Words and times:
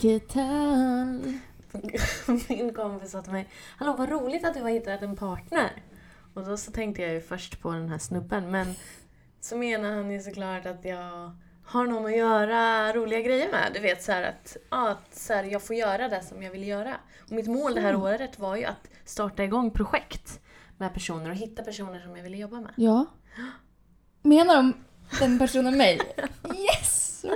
Kapital. 0.00 1.20
Min 2.48 2.74
kompis 2.74 3.10
sa 3.10 3.22
till 3.22 3.32
mig, 3.32 3.48
Hallå 3.76 3.92
vad 3.98 4.08
roligt 4.10 4.44
att 4.44 4.54
du 4.54 4.60
har 4.60 4.70
hittat 4.70 5.02
en 5.02 5.16
partner. 5.16 5.70
Och 6.34 6.44
då 6.44 6.56
så 6.56 6.70
tänkte 6.72 7.02
jag 7.02 7.12
ju 7.12 7.20
först 7.20 7.60
på 7.62 7.70
den 7.72 7.88
här 7.88 7.98
snubben, 7.98 8.50
men 8.50 8.74
så 9.40 9.56
menar 9.56 9.90
han 9.90 10.10
ju 10.10 10.20
såklart 10.20 10.66
att 10.66 10.84
jag 10.84 11.36
har 11.64 11.86
någon 11.86 12.06
att 12.06 12.16
göra 12.16 12.92
roliga 12.92 13.20
grejer 13.20 13.50
med. 13.50 13.70
Du 13.74 13.80
vet 13.80 14.02
så 14.02 14.12
att, 14.12 14.56
ja, 14.70 14.88
att 14.90 15.14
så 15.14 15.32
här, 15.34 15.44
jag 15.44 15.62
får 15.62 15.76
göra 15.76 16.08
det 16.08 16.22
som 16.22 16.42
jag 16.42 16.50
vill 16.50 16.68
göra. 16.68 16.96
Och 17.26 17.32
mitt 17.32 17.46
mål 17.46 17.74
det 17.74 17.80
här 17.80 17.90
Mm. 17.90 18.02
året 18.02 18.38
var 18.38 18.56
ju 18.56 18.64
att 18.64 18.88
starta 19.04 19.44
igång 19.44 19.70
projekt 19.70 20.40
med 20.78 20.94
personer 20.94 21.30
och 21.30 21.36
hitta 21.36 21.62
personer 21.62 22.00
som 22.00 22.16
jag 22.16 22.22
ville 22.24 22.36
jobba 22.36 22.60
med. 22.60 22.72
Ja. 22.76 23.06
Menar 24.22 24.56
de 24.56 24.74
den 25.20 25.38
personen 25.38 25.78
mig? 25.78 26.00
Yes! 26.58 27.24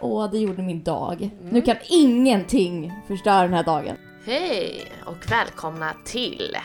Åh, 0.00 0.30
det 0.30 0.38
gjorde 0.38 0.62
min 0.62 0.82
dag. 0.82 1.30
Nu 1.50 1.62
kan 1.62 1.76
ingenting 1.88 2.92
förstöra 3.08 3.42
den 3.42 3.54
här 3.54 3.64
dagen. 3.64 3.96
Hej 4.24 4.92
och 5.04 5.30
välkomna 5.30 5.94
till 6.04 6.56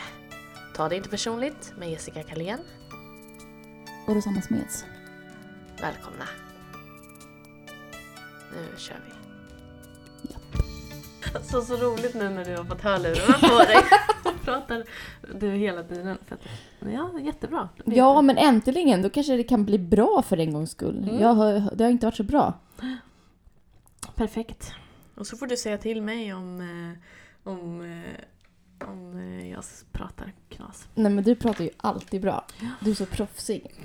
Ta 0.76 0.88
det 0.88 0.96
inte 0.96 1.08
personligt 1.08 1.72
med 1.78 1.90
Jessica 1.90 2.22
Kalén. 2.22 2.58
Och 4.06 4.14
Rosanna 4.14 4.42
Smeds. 4.42 4.84
Välkomna. 5.80 6.24
Nu 8.52 8.78
kör 8.78 8.96
vi. 9.06 9.12
Så, 11.42 11.60
så 11.60 11.76
roligt 11.76 12.14
nu 12.14 12.28
när 12.28 12.44
du 12.44 12.56
har 12.56 12.64
fått 12.64 12.80
hörlurarna 12.80 13.38
på 13.40 13.58
dig. 13.58 13.76
Och 14.24 14.40
pratar 14.44 14.84
du 15.40 15.50
hela 15.50 15.82
tiden. 15.82 16.18
För 16.26 16.34
att, 16.34 16.40
ja, 16.92 17.20
jättebra. 17.20 17.68
Ja, 17.84 18.22
men 18.22 18.38
äntligen. 18.38 19.02
Då 19.02 19.10
kanske 19.10 19.36
det 19.36 19.44
kan 19.44 19.64
bli 19.64 19.78
bra 19.78 20.22
för 20.28 20.36
en 20.36 20.52
gångs 20.52 20.70
skull. 20.70 20.98
Mm. 21.08 21.20
Jag 21.20 21.34
har, 21.34 21.76
det 21.76 21.84
har 21.84 21.90
inte 21.90 22.06
varit 22.06 22.16
så 22.16 22.22
bra. 22.22 22.54
Perfekt. 24.16 24.72
Och 25.14 25.26
så 25.26 25.36
får 25.36 25.46
du 25.46 25.56
säga 25.56 25.78
till 25.78 26.02
mig 26.02 26.34
om, 26.34 26.60
eh, 26.60 27.50
om, 27.52 27.80
eh, 27.80 28.88
om 28.88 29.16
eh, 29.16 29.50
jag 29.50 29.64
pratar 29.92 30.32
knas. 30.48 30.88
Nej, 30.94 31.12
men 31.12 31.24
du 31.24 31.34
pratar 31.34 31.64
ju 31.64 31.70
alltid 31.76 32.22
bra. 32.22 32.44
Du 32.80 32.90
är 32.90 32.94
så 32.94 33.06
proffsig. 33.06 33.74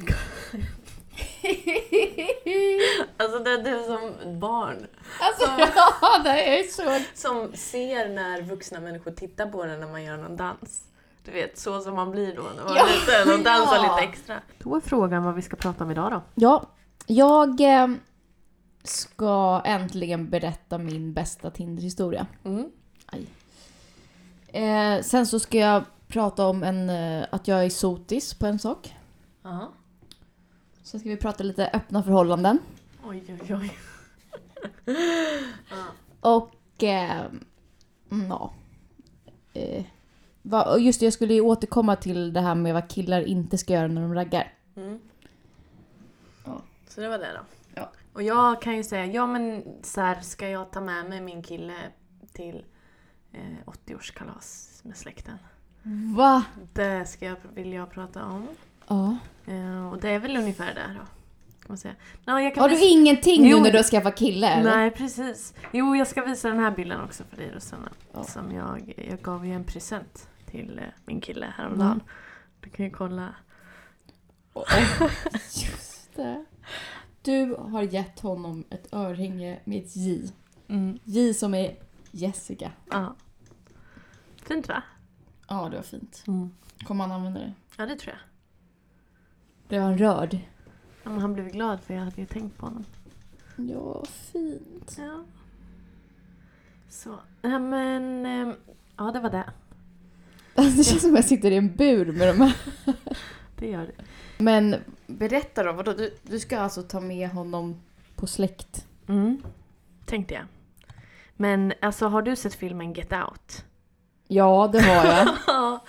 Alltså 3.18 3.40
det 3.40 3.52
är 3.52 3.64
du 3.64 3.84
som 3.84 4.40
barn. 4.40 4.88
alltså, 5.20 5.46
Som- 5.46 5.60
ja, 6.02 6.20
det 6.24 6.60
är 6.60 6.64
så... 6.64 7.04
Som 7.14 7.54
ser 7.54 8.10
när 8.10 8.42
vuxna 8.42 8.80
människor 8.80 9.12
tittar 9.12 9.46
på 9.46 9.66
den 9.66 9.80
när 9.80 9.88
man 9.88 10.04
gör 10.04 10.18
någon 10.18 10.38
dans. 10.38 10.84
Du 11.26 11.32
vet, 11.32 11.58
så 11.58 11.82
som 11.82 11.96
man 11.96 12.12
blir 12.12 12.36
då 12.36 12.42
när 12.58 12.64
man 12.64 12.76
Ja, 12.76 12.88
är 12.88 12.94
liten 13.22 13.34
och 13.40 13.44
dansar 13.44 13.76
ja. 13.76 13.96
lite 13.98 14.10
extra. 14.12 14.42
Då 14.60 14.76
är 14.76 14.80
frågan 14.80 15.24
vad 15.24 15.36
vi 15.36 15.42
ska 15.42 15.56
prata 15.56 15.84
om 15.84 15.92
idag 15.92 16.12
då. 16.12 16.22
Ja, 16.36 16.66
jag 17.08 17.62
eh, 17.62 17.88
ska 18.84 19.62
äntligen 19.66 20.30
berätta 20.30 20.78
min 20.78 21.14
bästa 21.14 21.52
Tinder-historia. 21.52 22.28
Mm. 22.44 22.72
Eh, 24.48 25.04
sen 25.04 25.28
så 25.28 25.40
ska 25.40 25.58
jag 25.58 25.84
prata 26.08 26.48
om 26.48 26.64
en, 26.64 26.90
eh, 26.90 27.26
att 27.32 27.48
jag 27.48 27.66
är 27.66 27.70
sotis 27.70 28.34
på 28.34 28.46
en 28.46 28.60
sak. 28.60 28.96
Ja. 29.42 29.72
Sen 30.84 31.00
ska 31.00 31.10
vi 31.10 31.18
prata 31.18 31.44
lite 31.44 31.70
öppna 31.74 32.04
förhållanden. 32.04 32.60
Oj, 33.06 33.24
oj, 33.30 33.56
oj. 33.56 33.72
ja. 35.70 35.86
Och... 36.30 36.84
Eh, 36.84 37.22
mm, 38.12 38.28
ja. 38.30 38.54
Eh, 39.54 39.86
va, 40.42 40.78
just 40.78 41.00
det, 41.00 41.06
jag 41.06 41.14
skulle 41.14 41.34
ju 41.34 41.42
återkomma 41.42 41.96
till 41.96 42.34
det 42.34 42.42
här 42.42 42.56
med 42.56 42.74
vad 42.74 42.90
killar 42.90 43.22
inte 43.22 43.58
ska 43.58 43.74
göra 43.74 43.88
när 43.88 44.02
de 44.02 44.14
raggar. 44.14 44.54
Mm. 44.76 45.00
Ja. 46.46 46.62
Så 46.88 47.02
det 47.02 47.08
var 47.08 47.18
det 47.18 47.34
då. 47.34 47.61
Och 48.14 48.24
jag 48.24 48.62
kan 48.62 48.76
ju 48.78 48.84
säga, 48.84 49.06
ja 49.06 49.26
men 49.28 49.64
så 49.84 50.02
här, 50.02 50.22
ska 50.22 50.50
jag 50.50 50.72
ta 50.72 50.82
med 50.82 51.10
mig 51.10 51.22
min 51.22 51.44
kille 51.44 51.74
till 52.34 52.66
eh, 53.32 53.40
80-årskalas 53.66 54.80
med 54.84 54.98
släkten? 54.98 55.38
Va? 56.16 56.44
Det 56.74 57.06
ska 57.06 57.26
jag, 57.26 57.36
vill 57.54 57.74
jag 57.74 57.92
prata 57.92 58.26
om. 58.26 58.48
Ja. 58.88 59.18
Eh, 59.46 59.90
och 59.92 60.02
det 60.02 60.10
är 60.10 60.20
väl 60.20 60.38
ungefär 60.38 60.74
det 60.74 60.94
då. 60.94 61.06
Kan 61.60 61.68
man 61.68 61.78
säga. 61.78 61.96
Ja, 62.26 62.42
jag 62.42 62.54
kan 62.54 62.62
Har 62.62 62.70
du 62.70 62.76
visa- 62.76 62.88
ingenting 62.88 63.48
Jo. 63.50 63.58
nu 63.58 63.64
när 63.64 63.72
du 63.72 63.78
har 63.78 63.84
skaffat 63.84 64.16
kille? 64.18 64.48
Eller? 64.50 64.76
Nej, 64.78 64.92
precis. 64.92 65.54
Jo, 65.72 65.96
jag 65.96 66.08
ska 66.08 66.26
visa 66.26 66.48
den 66.50 66.60
här 66.60 66.72
bilden 66.72 67.02
också 67.02 67.24
för 67.24 67.38
dig 67.38 67.52
Rosanna. 67.56 67.90
Ja. 68.14 68.24
Som 68.24 68.52
jag, 68.52 68.94
jag 69.10 69.20
gav 69.22 69.46
ju 69.46 69.54
en 69.54 69.64
present 69.64 70.28
till 70.46 70.80
eh, 70.80 70.86
min 71.06 71.22
kille 71.22 71.54
häromdagen. 71.58 71.92
Mm. 71.92 72.04
Du 72.62 72.70
kan 72.70 72.86
ju 72.86 72.92
kolla. 72.92 73.28
Just 75.54 76.16
det. 76.16 76.46
Du 77.22 77.56
har 77.56 77.82
gett 77.82 78.20
honom 78.20 78.64
ett 78.70 78.94
örhänge 78.94 79.60
med 79.64 79.84
ett 79.84 79.96
J. 79.96 80.22
Mm. 80.68 81.00
J 81.04 81.34
som 81.34 81.54
är 81.54 81.76
Jessica. 82.12 82.72
Ja. 82.92 83.16
Fint 84.44 84.68
va? 84.68 84.84
Ja, 85.48 85.70
det 85.70 85.76
var 85.76 85.84
fint. 85.84 86.24
Mm. 86.28 86.50
Kommer 86.84 87.04
han 87.04 87.12
använda 87.12 87.40
det? 87.40 87.54
Ja, 87.78 87.86
det 87.86 87.96
tror 87.96 88.14
jag. 88.14 88.22
Blev 89.68 89.82
han 89.82 89.98
rörd? 89.98 90.34
Ja, 91.04 91.10
men 91.10 91.20
han 91.20 91.34
blev 91.34 91.50
glad 91.50 91.82
för 91.82 91.94
jag 91.94 92.02
hade 92.02 92.22
ju 92.22 92.28
tänkt 92.28 92.58
på 92.58 92.66
honom. 92.66 92.86
Ja, 93.56 94.04
fint. 94.06 94.96
Ja. 95.00 95.24
Så. 96.90 97.20
Ja, 97.42 97.60
men... 97.60 98.26
ehm, 98.26 98.54
Ja, 98.98 99.12
det 99.12 99.20
var 99.20 99.30
det. 99.30 99.50
Alltså, 100.56 100.78
det 100.78 100.84
känns 100.84 101.02
som 101.02 101.12
att 101.12 101.16
jag 101.18 101.26
sitter 101.26 101.52
i 101.52 101.58
en 101.58 101.76
bur 101.76 102.12
med 102.12 102.28
de 102.28 102.42
här. 102.42 102.56
Det 103.60 103.68
gör 103.70 103.82
det. 103.98 104.04
Men 104.42 104.76
berätta 105.08 105.64
då, 105.64 105.72
vadå? 105.72 105.94
Du, 105.94 106.18
du 106.24 106.40
ska 106.40 106.60
alltså 106.60 106.82
ta 106.82 107.00
med 107.00 107.30
honom 107.30 107.82
på 108.16 108.28
släkt? 108.28 108.88
Mm. 109.08 109.44
Tänkte 110.06 110.34
jag. 110.34 110.44
Men 111.36 111.74
alltså, 111.82 112.08
har 112.08 112.22
du 112.22 112.36
sett 112.36 112.54
filmen 112.54 112.94
Get 112.94 113.14
Out? 113.14 113.66
Ja, 114.28 114.70
det 114.72 114.82
har 114.82 115.06
jag. 115.06 115.80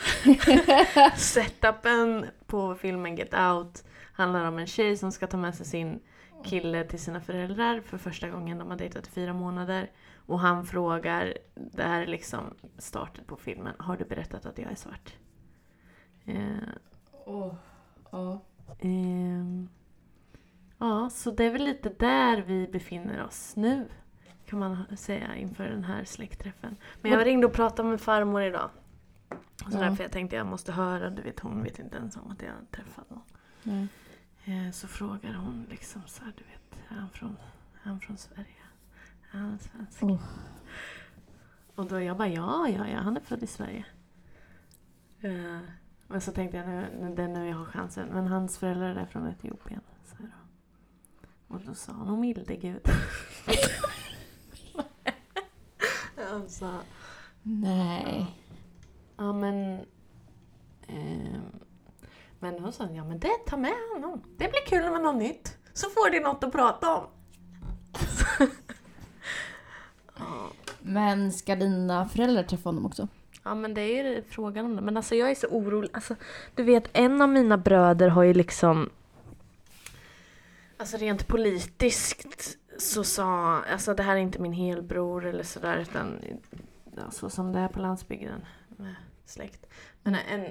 Setupen 1.18 2.26
på 2.46 2.74
filmen 2.74 3.16
Get 3.16 3.34
Out 3.34 3.84
handlar 4.12 4.44
om 4.44 4.58
en 4.58 4.66
tjej 4.66 4.96
som 4.96 5.12
ska 5.12 5.26
ta 5.26 5.36
med 5.36 5.54
sig 5.54 5.66
sin 5.66 6.00
kille 6.44 6.84
till 6.84 6.98
sina 6.98 7.20
föräldrar 7.20 7.80
för 7.80 7.98
första 7.98 8.28
gången. 8.28 8.58
De 8.58 8.70
har 8.70 8.76
dejtat 8.76 9.06
i 9.06 9.10
fyra 9.10 9.32
månader. 9.32 9.90
Och 10.26 10.40
han 10.40 10.66
frågar, 10.66 11.34
det 11.54 11.82
här 11.82 12.02
är 12.02 12.06
liksom 12.06 12.54
starten 12.78 13.24
på 13.24 13.36
filmen, 13.36 13.74
har 13.78 13.96
du 13.96 14.04
berättat 14.04 14.46
att 14.46 14.58
jag 14.58 14.72
är 14.72 14.76
svart? 14.76 15.12
Eh, 16.24 16.68
Åh, 17.24 17.54
ja. 18.12 18.40
ehm, 18.80 19.68
ja, 20.78 21.10
så 21.10 21.30
det 21.30 21.44
är 21.44 21.50
väl 21.50 21.64
lite 21.64 21.88
där 21.88 22.42
vi 22.42 22.66
befinner 22.68 23.24
oss 23.24 23.56
nu. 23.56 23.88
Kan 24.46 24.58
man 24.58 24.96
säga 24.96 25.36
inför 25.36 25.64
den 25.64 25.84
här 25.84 26.04
släktträffen. 26.04 26.76
Men 27.00 27.12
jag 27.12 27.26
ringde 27.26 27.46
och 27.46 27.52
pratade 27.52 27.88
med 27.88 28.00
farmor 28.00 28.42
idag. 28.42 28.70
Så 29.56 29.68
Ja. 29.72 29.78
därför 29.80 30.02
jag 30.04 30.12
tänkte 30.12 30.36
jag 30.36 30.46
måste 30.46 30.72
höra, 30.72 31.10
du 31.10 31.22
vet 31.22 31.40
hon 31.40 31.62
vet 31.62 31.78
inte 31.78 31.96
ens 31.96 32.16
om 32.16 32.30
att 32.30 32.42
jag 32.42 32.48
har 32.52 32.64
träffat 32.70 33.10
någon. 33.10 33.88
Eh, 34.44 34.70
Så 34.72 34.88
frågar 34.88 35.32
hon 35.34 35.66
liksom 35.70 36.02
så 36.06 36.24
här, 36.24 36.32
du 36.36 36.44
vet, 36.44 36.90
är 36.90 36.94
han 36.94 37.10
från, 37.10 37.36
är 37.82 37.88
han 37.88 38.00
från 38.00 38.16
Sverige? 38.16 38.46
Är 39.32 39.38
han 39.38 39.58
svensk? 39.58 40.02
Oh. 40.02 40.22
Och 41.74 41.86
då 41.86 42.00
jag 42.00 42.16
bara, 42.16 42.28
ja, 42.28 42.68
ja, 42.68 42.88
ja, 42.88 42.98
han 42.98 43.16
är 43.16 43.20
född 43.20 43.42
i 43.42 43.46
Sverige. 43.46 43.84
Eh, 45.20 45.58
Men 46.12 46.20
så 46.20 46.32
tänkte 46.32 46.56
jag, 46.56 46.66
nu, 46.66 47.14
det 47.16 47.22
är 47.22 47.28
nu 47.28 47.48
jag 47.48 47.56
har 47.56 47.64
chansen. 47.64 48.08
Men 48.08 48.26
hans 48.26 48.58
föräldrar 48.58 48.96
är 48.96 49.06
från 49.06 49.28
Etiopien. 49.28 49.80
Så 50.04 50.16
här 50.16 50.30
då. 51.48 51.54
Och 51.54 51.60
då 51.60 51.74
sa 51.74 51.92
hon, 51.92 52.10
åh 52.10 52.18
milde 52.18 52.56
gud. 52.56 52.80
Jag 56.16 56.50
sa, 56.50 56.80
Nej. 57.42 58.36
ja 59.16 59.32
men... 59.32 59.80
ehm, 60.86 61.42
men 62.38 62.58
hon 62.58 62.72
sa, 62.72 62.90
ja 62.90 63.04
men 63.04 63.18
det, 63.18 63.46
ta 63.46 63.56
med 63.56 63.74
honom. 63.94 64.22
Det 64.36 64.48
blir 64.48 64.66
kul 64.66 64.90
med 64.92 65.02
något 65.02 65.16
nytt. 65.16 65.58
Så 65.72 65.90
får 65.90 66.10
de 66.10 66.20
något 66.20 66.44
att 66.44 66.52
prata 66.52 66.96
om. 66.96 67.06
ja. 70.18 70.50
Men 70.80 71.32
ska 71.32 71.56
dina 71.56 72.08
föräldrar 72.08 72.42
träffa 72.42 72.68
honom 72.68 72.86
också? 72.86 73.08
Ja 73.42 73.54
men 73.54 73.74
det 73.74 73.80
är 73.80 74.04
ju 74.04 74.22
frågan 74.22 74.64
om 74.64 74.76
det. 74.76 74.82
Men 74.82 74.96
alltså 74.96 75.14
jag 75.14 75.30
är 75.30 75.34
så 75.34 75.46
orolig. 75.46 75.90
Alltså, 75.92 76.16
du 76.54 76.62
vet 76.62 76.90
en 76.92 77.22
av 77.22 77.28
mina 77.28 77.58
bröder 77.58 78.08
har 78.08 78.22
ju 78.22 78.34
liksom... 78.34 78.90
Alltså 80.76 80.96
rent 80.96 81.28
politiskt 81.28 82.58
så 82.78 83.04
sa... 83.04 83.58
Alltså 83.62 83.94
det 83.94 84.02
här 84.02 84.16
är 84.16 84.20
inte 84.20 84.38
min 84.38 84.52
helbror 84.52 85.26
eller 85.26 85.42
sådär 85.42 85.78
utan 85.78 86.18
ja, 86.96 87.10
så 87.10 87.30
som 87.30 87.52
det 87.52 87.58
är 87.58 87.68
på 87.68 87.80
landsbygden 87.80 88.44
med 88.66 88.94
släkt. 89.24 89.66
Men 90.02 90.14
en, 90.14 90.44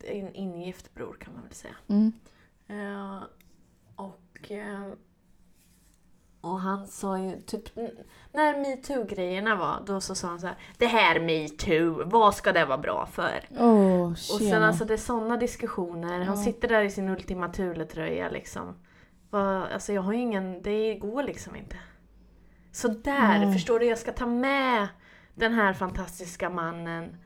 en 0.00 0.34
ingift 0.34 0.94
bror 0.94 1.16
kan 1.20 1.32
man 1.34 1.42
väl 1.42 1.52
säga. 1.52 1.74
Mm. 1.88 2.12
Ja, 2.66 3.28
och, 3.96 4.50
eh, 4.50 4.92
och 6.42 6.60
han 6.60 6.86
sa 6.86 7.18
ju 7.18 7.40
typ, 7.40 7.76
när 8.32 8.58
metoo-grejerna 8.58 9.56
var, 9.56 9.82
då 9.86 10.00
så 10.00 10.14
sa 10.14 10.28
han 10.28 10.40
så 10.40 10.46
här, 10.46 10.56
det 10.78 10.86
här 10.86 11.20
metoo, 11.20 12.02
vad 12.04 12.34
ska 12.34 12.52
det 12.52 12.64
vara 12.64 12.78
bra 12.78 13.06
för? 13.06 13.44
Åh, 13.58 14.10
Och 14.10 14.18
sen 14.18 14.62
alltså 14.62 14.84
det 14.84 14.92
är 14.94 14.98
sådana 14.98 15.36
diskussioner, 15.36 16.20
han 16.20 16.36
Ja. 16.38 16.44
sitter 16.44 16.68
där 16.68 16.82
i 16.82 16.90
sin 16.90 17.08
Ultima 17.08 17.48
Thule-tröja 17.48 18.28
liksom. 18.30 18.74
Vad- 19.30 19.62
Alltså 19.72 19.92
jag 19.92 20.02
har 20.02 20.12
ju 20.12 20.18
ingen, 20.20 20.62
det 20.62 20.94
går 20.94 21.22
liksom 21.22 21.56
inte. 21.56 21.76
Så 22.72 22.88
där, 22.88 23.42
Ja. 23.42 23.52
förstår 23.52 23.78
du? 23.78 23.86
Jag 23.86 23.98
ska 23.98 24.12
ta 24.12 24.26
med 24.26 24.88
den 25.34 25.52
här 25.54 25.72
fantastiska 25.72 26.50
mannen 26.50 27.16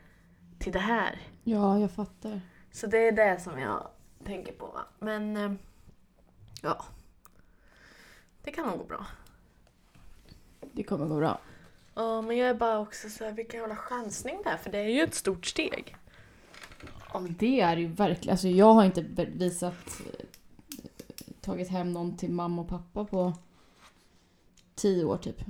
till 0.59 0.73
det 0.73 0.79
här. 0.79 1.19
Ja, 1.45 1.79
jag 1.79 1.91
fattar. 1.91 2.41
Så 2.73 2.87
det 2.87 3.09
är 3.09 3.13
det 3.13 3.41
som 3.41 3.59
jag 3.59 3.89
tänker 4.25 4.53
på. 4.53 4.67
Va? 4.67 4.81
Men 4.99 5.37
eh, 5.37 5.53
ja, 6.63 6.85
det 8.47 8.53
kan 8.53 8.67
nog 8.67 8.79
gå 8.79 8.85
bra. 8.85 9.07
Det 10.73 10.83
kommer 10.83 11.07
gå 11.07 11.17
bra. 11.17 11.41
Ja, 11.95 12.23
men 12.23 12.37
jag 12.37 12.49
är 12.49 12.55
bara 12.55 12.79
också 12.79 13.09
så 13.09 13.25
här, 13.25 13.33
vilken 13.33 13.61
jävla 13.61 13.77
chansning 13.77 14.41
det 14.45 14.51
är, 14.51 14.57
för 14.57 14.71
det 14.71 14.79
är 14.79 14.89
ju 14.89 15.03
ett 15.03 15.15
stort 15.15 15.47
steg. 15.47 15.97
Ja, 17.13 17.21
men 17.21 17.37
det 17.39 17.61
är 17.61 17.77
ju 17.77 17.87
verkligen... 17.87 18.33
Alltså 18.33 18.49
jag 18.49 18.73
har 18.73 18.85
inte 18.85 19.03
visat... 19.35 20.03
Tagit 21.41 21.69
hem 21.69 21.93
någon 21.93 22.17
till 22.17 22.33
mamma 22.33 22.63
och 22.63 22.69
pappa 22.69 23.05
på 23.05 23.33
tio 24.75 25.05
år 25.05 25.17
typ. 25.17 25.41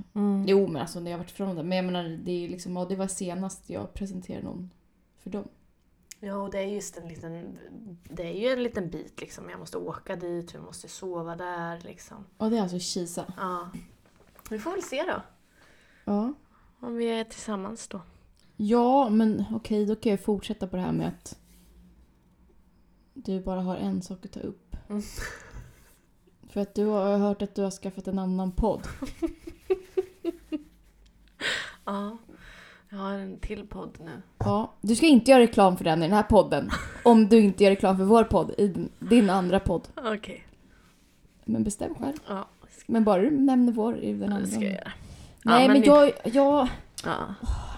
Jo, 0.45 0.67
men 0.67 0.81
alltså 0.81 0.99
när 0.99 1.11
jag 1.11 1.17
varit 1.17 1.31
ifrån 1.31 1.55
det. 1.55 1.63
Men 1.63 1.75
jag 1.75 1.85
menar, 1.85 2.03
det 2.03 2.31
är 2.31 2.49
liksom... 2.49 2.75
Ja, 2.75 2.85
det 2.85 2.95
var 2.95 3.07
senast 3.07 3.69
jag 3.69 3.93
presenterade 3.93 4.43
någon 4.43 4.71
för 5.19 5.29
dem. 5.29 5.47
Ja, 6.19 6.35
och 6.35 6.51
det 6.51 6.57
är 6.59 6.65
just 6.65 6.97
en 6.97 7.07
liten, 7.07 7.57
det 8.03 8.23
är 8.23 8.33
ju 8.41 8.47
en 8.47 8.63
liten 8.63 8.89
bit 8.89 9.21
liksom. 9.21 9.49
Jag 9.49 9.59
måste 9.59 9.77
åka 9.77 10.15
dit, 10.15 10.55
vi 10.55 10.59
måste 10.59 10.87
sova 10.87 11.35
där 11.35 11.81
liksom. 11.81 12.25
Ja, 12.37 12.49
det 12.49 12.57
är 12.57 12.61
alltså 12.61 12.79
Kisa. 12.79 13.33
Ja. 13.37 13.69
Vi 14.49 14.59
får 14.59 14.71
väl 14.71 14.83
se 14.83 15.03
då, 15.03 15.21
Ja. 16.05 16.33
om 16.79 16.95
vi 16.95 17.05
är 17.05 17.23
tillsammans 17.23 17.87
då. 17.87 18.01
Ja, 18.57 19.09
men 19.09 19.45
okej, 19.53 19.85
då 19.85 19.95
kan 19.95 20.09
jag 20.11 20.21
fortsätta 20.23 20.67
på 20.67 20.75
det 20.75 20.81
här 20.81 20.91
med 20.91 21.07
att 21.07 21.39
du 23.13 23.41
bara 23.41 23.61
har 23.61 23.75
en 23.75 24.01
sak 24.01 24.25
att 24.25 24.31
ta 24.31 24.39
upp. 24.39 24.75
Mm. 24.89 25.01
För 26.49 26.61
att 26.61 26.75
du 26.75 26.85
har 26.85 27.17
hört 27.17 27.41
att 27.41 27.55
du 27.55 27.61
har 27.63 27.71
skaffat 27.71 28.07
en 28.07 28.19
annan 28.19 28.51
podd. 28.51 28.87
Ja, 31.85 32.17
jag 32.89 32.97
har 32.97 33.13
en 33.13 33.37
till 33.39 33.67
podd 33.67 33.97
nu. 34.05 34.11
Ja, 34.37 34.73
du 34.81 34.95
ska 34.95 35.05
inte 35.05 35.31
göra 35.31 35.41
reklam 35.41 35.77
för 35.77 35.83
den 35.83 35.99
i 36.03 36.05
den 36.07 36.15
här 36.15 36.23
podden. 36.23 36.69
Om 37.03 37.27
du 37.27 37.39
inte 37.39 37.63
gör 37.63 37.71
reklam 37.71 37.97
för 37.97 38.03
vår 38.03 38.23
podd 38.23 38.51
i 38.57 38.67
din- 38.67 38.89
din 38.99 39.29
andra 39.29 39.59
podd. 39.59 39.87
Okej. 40.13 40.43
Men 41.45 41.63
bestäm 41.63 41.95
själv. 41.95 42.13
Ja, 42.27 42.47
det 42.61 42.79
ska, 42.79 42.91
Men 42.91 43.03
bara 43.03 43.21
du 43.21 43.29
nämner 43.31 43.71
vår 43.73 43.97
i 43.99 44.11
den 44.13 44.19
det 44.29 44.35
andra. 44.35 44.47
ska 44.47 44.61
jag 44.61 44.73
göra. 44.73 44.91
Nej, 45.43 45.61
Ja, 45.61 45.67
men, 45.67 45.71
men 45.71 45.81
det- 45.81 45.87
jag, 45.87 46.11
jag... 46.35 46.67
Ja. 47.05 47.17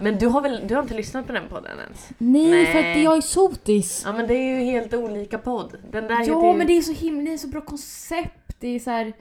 Men 0.00 0.18
du 0.18 0.26
har 0.26 0.40
väl, 0.40 0.60
du 0.68 0.74
har 0.74 0.82
inte 0.82 0.94
lyssnat 0.94 1.26
på 1.26 1.32
den 1.32 1.48
podden 1.48 1.78
ens? 1.78 2.10
Nej, 2.18 2.66
för 2.66 2.78
att 2.78 2.84
Nej. 2.84 3.02
jag 3.04 3.16
är 3.16 3.20
sotis. 3.20 4.02
Ja 4.06 4.12
men 4.12 4.26
det 4.26 4.34
är 4.34 4.58
ju 4.58 4.64
helt 4.64 4.94
olika 4.94 5.38
podd. 5.38 5.76
Den 5.90 6.04
där 6.06 6.24
Ja, 6.28 6.50
ju... 6.52 6.58
men 6.58 6.66
det 6.66 6.72
är 6.76 6.82
så 6.82 6.92
himla, 6.92 7.22
det 7.24 7.32
är 7.32 7.38
så 7.38 7.48
bra 7.48 7.60
koncept. 7.60 8.56
Det 8.60 8.68
är 8.68 8.78
så 8.78 8.90
här... 8.90 9.12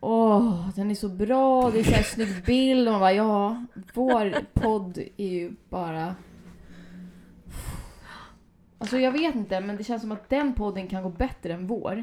Åh, 0.00 0.68
den 0.76 0.90
är 0.90 0.94
så 0.94 1.08
bra. 1.08 1.70
Det 1.70 1.80
är 1.80 1.84
så 1.84 1.90
här 1.90 2.02
snygg 2.02 2.44
bild. 2.46 2.88
Och 2.88 2.92
man 2.92 3.00
bara, 3.00 3.12
ja, 3.12 3.64
vår 3.94 4.34
podd 4.54 4.98
är 5.16 5.28
ju 5.28 5.52
bara... 5.68 6.14
Alltså 8.78 8.98
jag 8.98 9.12
vet 9.12 9.34
inte, 9.34 9.60
men 9.60 9.76
det 9.76 9.84
känns 9.84 10.02
som 10.02 10.12
att 10.12 10.28
den 10.28 10.52
podden 10.52 10.88
kan 10.88 11.02
gå 11.02 11.08
bättre 11.08 11.52
än 11.52 11.66
vår. 11.66 12.02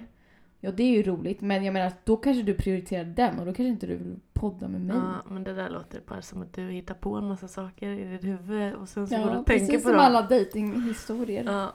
Ja, 0.59 0.71
det 0.71 0.83
är 0.83 0.91
ju 0.91 1.03
roligt, 1.03 1.41
men 1.41 1.63
jag 1.63 1.73
menar 1.73 1.91
då 2.03 2.17
kanske 2.17 2.43
du 2.43 2.53
prioriterar 2.53 3.03
den 3.03 3.39
och 3.39 3.45
då 3.45 3.53
kanske 3.53 3.63
inte 3.69 3.87
du 3.87 3.95
vill 3.95 4.19
podda 4.33 4.67
med 4.67 4.81
mig. 4.81 4.95
Ja, 4.97 5.13
men 5.29 5.43
det 5.43 5.53
där 5.53 5.69
låter 5.69 6.01
bara 6.07 6.21
som 6.21 6.41
att 6.41 6.53
du 6.53 6.61
hittar 6.69 6.95
på 6.95 7.15
en 7.15 7.27
massa 7.27 7.47
saker 7.47 7.89
i 7.89 8.03
ditt 8.11 8.23
huvud 8.23 8.73
och 8.73 8.89
sen 8.89 9.07
så 9.07 9.15
går 9.15 9.23
du 9.25 9.29
Ja, 9.31 9.37
och 9.39 9.45
tänker 9.45 9.65
precis 9.65 9.83
på 9.83 9.89
som 9.89 9.91
dem. 9.97 10.05
alla 10.05 10.21
dejtinghistorier. 10.21 11.43
Ja. 11.43 11.71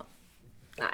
Nej. 0.79 0.89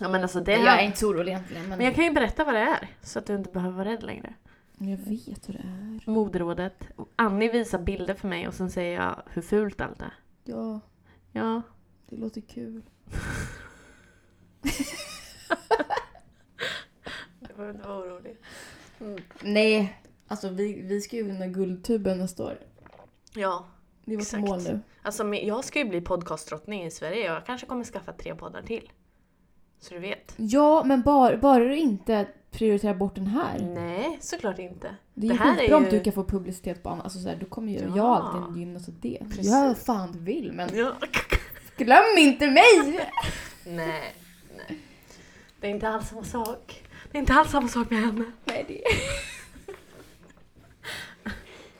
Ja 0.00 0.08
men 0.08 0.22
alltså 0.22 0.40
det 0.40 0.52
Jag 0.52 0.80
är 0.80 0.84
inte 0.84 0.98
så 0.98 1.08
orolig 1.08 1.32
egentligen, 1.32 1.68
men, 1.68 1.78
Men 1.78 1.86
jag 1.86 1.94
kan 1.94 2.04
ju 2.04 2.10
berätta 2.12 2.44
vad 2.44 2.54
det 2.54 2.60
är, 2.60 2.88
så 3.02 3.18
att 3.18 3.26
du 3.26 3.34
inte 3.34 3.50
behöver 3.50 3.76
vara 3.76 3.88
rädd 3.88 4.02
längre. 4.02 4.34
jag 4.78 4.96
vet 4.96 5.48
hur 5.48 5.52
det 5.52 5.58
är. 5.58 6.10
Moderådet. 6.10 6.88
Annie 7.16 7.48
visar 7.48 7.78
bilder 7.78 8.14
för 8.14 8.28
mig 8.28 8.48
och 8.48 8.54
sen 8.54 8.70
säger 8.70 9.00
jag 9.00 9.22
hur 9.30 9.42
fult 9.42 9.80
allt 9.80 10.00
är. 10.02 10.14
Ja, 10.44 10.80
Ja. 11.32 11.62
det 12.08 12.16
låter 12.16 12.40
kul. 12.40 12.82
Du 17.40 17.54
behöver 17.54 17.74
inte 17.74 17.88
vara 17.88 17.98
orolig. 17.98 18.36
Mm. 19.00 19.22
Nej, 19.42 20.00
alltså 20.28 20.48
vi, 20.48 20.82
vi 20.82 21.00
ska 21.00 21.16
ju 21.16 21.22
vinna 21.22 21.46
Guldtuben 21.46 22.18
nästa 22.18 22.44
år. 22.44 22.58
Ja. 23.34 23.66
Det 24.04 24.12
är 24.12 24.16
vårt 24.16 24.22
Exakt. 24.22 24.40
mål 24.48 24.62
nu. 24.62 24.80
Alltså 25.02 25.34
jag 25.34 25.64
ska 25.64 25.78
ju 25.78 25.84
bli 25.84 26.00
podcastdrottning 26.00 26.84
i 26.84 26.90
Sverige. 26.90 27.26
Jag 27.26 27.46
kanske 27.46 27.66
kommer 27.66 27.84
skaffa 27.84 28.12
tre 28.12 28.34
poddar 28.34 28.62
till. 28.62 28.90
Så 29.84 29.94
du 29.94 30.00
vet. 30.00 30.34
Ja, 30.36 30.84
men 30.84 31.02
bara, 31.02 31.36
bara 31.36 31.64
du 31.64 31.76
inte 31.76 32.26
prioriterar 32.50 32.94
bort 32.94 33.14
den 33.14 33.26
här. 33.26 33.58
Nej, 33.58 34.18
såklart 34.20 34.58
inte. 34.58 34.94
Det 35.14 35.26
är 35.26 35.28
Det 35.30 35.34
ju 35.34 35.40
här 35.40 35.62
är 35.62 35.74
om 35.74 35.84
ju- 35.84 35.90
du 35.90 36.00
kan 36.00 36.12
få 36.12 36.24
publicitet 36.24 36.82
på 36.82 36.88
annat. 36.90 37.04
Alltså 37.04 37.18
så 37.18 37.28
här, 37.28 37.36
då 37.36 37.46
kommer 37.46 37.72
ju 37.72 37.78
Ja. 37.78 37.92
jag 37.96 38.06
alltid 38.06 38.60
gynnas 38.60 38.88
av 38.88 38.94
det. 39.00 39.18
Precis. 39.28 39.46
Gör 39.46 39.66
vad 39.66 39.78
fan 39.78 40.12
du 40.12 40.18
vill, 40.18 40.52
men 40.52 40.68
Ja. 40.76 40.92
glöm 41.76 42.18
inte 42.18 42.46
mig! 42.46 43.08
Nej, 43.66 44.14
nej. 44.56 44.78
Det 45.60 45.66
är 45.66 45.70
inte 45.70 45.88
alls 45.88 46.08
samma 46.08 46.24
sak. 46.24 46.82
Det 47.12 47.18
är 47.18 47.20
inte 47.20 47.32
alls 47.34 47.50
samma 47.50 47.68
sak 47.68 47.90
med 47.90 48.00
henne. 48.00 48.24
Nej, 48.44 48.64
det 48.68 48.82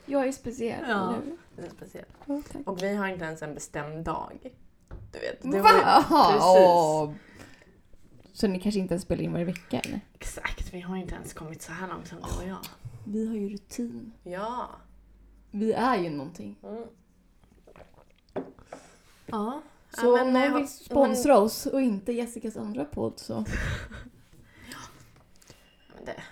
Jag 0.06 0.28
är 0.28 0.32
speciell, 0.32 0.84
Ja. 0.88 1.14
Det 1.56 1.62
är 1.62 1.70
speciellt. 1.70 2.08
Ja, 2.26 2.40
tack. 2.52 2.62
Och 2.66 2.82
vi 2.82 2.94
har 2.94 3.08
inte 3.08 3.24
ens 3.24 3.42
en 3.42 3.54
bestämd 3.54 4.04
dag. 4.04 4.32
Du 5.12 5.18
vet. 5.18 5.42
Det 5.42 5.60
Va? 5.60 5.70
ju- 5.74 6.32
Precis. 6.32 6.42
åh. 6.44 7.10
Så 8.34 8.48
ni 8.48 8.60
kanske 8.60 8.80
inte 8.80 8.94
ens 8.94 9.02
spelar 9.02 9.22
in 9.22 9.32
varje 9.32 9.44
vecka, 9.44 9.80
eller? 9.80 10.00
Exakt, 10.14 10.74
vi 10.74 10.80
har 10.80 10.96
inte 10.96 11.14
ens 11.14 11.32
kommit 11.32 11.62
så 11.62 11.72
här 11.72 11.88
långt 11.88 12.08
som 12.08 12.18
du 12.18 12.44
och 12.44 12.48
jag. 12.48 12.58
Vi 13.04 13.28
har 13.28 13.34
ju 13.34 13.48
rutin. 13.48 14.12
Ja. 14.22 14.70
Vi 15.50 15.72
är 15.72 15.96
ju 15.96 16.10
någonting. 16.10 16.56
Mm. 16.62 16.84
Ja. 19.26 19.62
Så 19.90 20.06
ja, 20.06 20.22
om 20.22 20.32
nej, 20.32 20.48
någon 20.48 20.58
vill 20.58 20.68
sponsra 20.68 21.38
oss 21.38 21.66
och 21.66 21.80
inte 21.80 22.12
Jessicas 22.12 22.56
andra 22.56 22.84
podd 22.84 23.12
så... 23.16 23.44
men 25.96 26.04
det. 26.04 26.22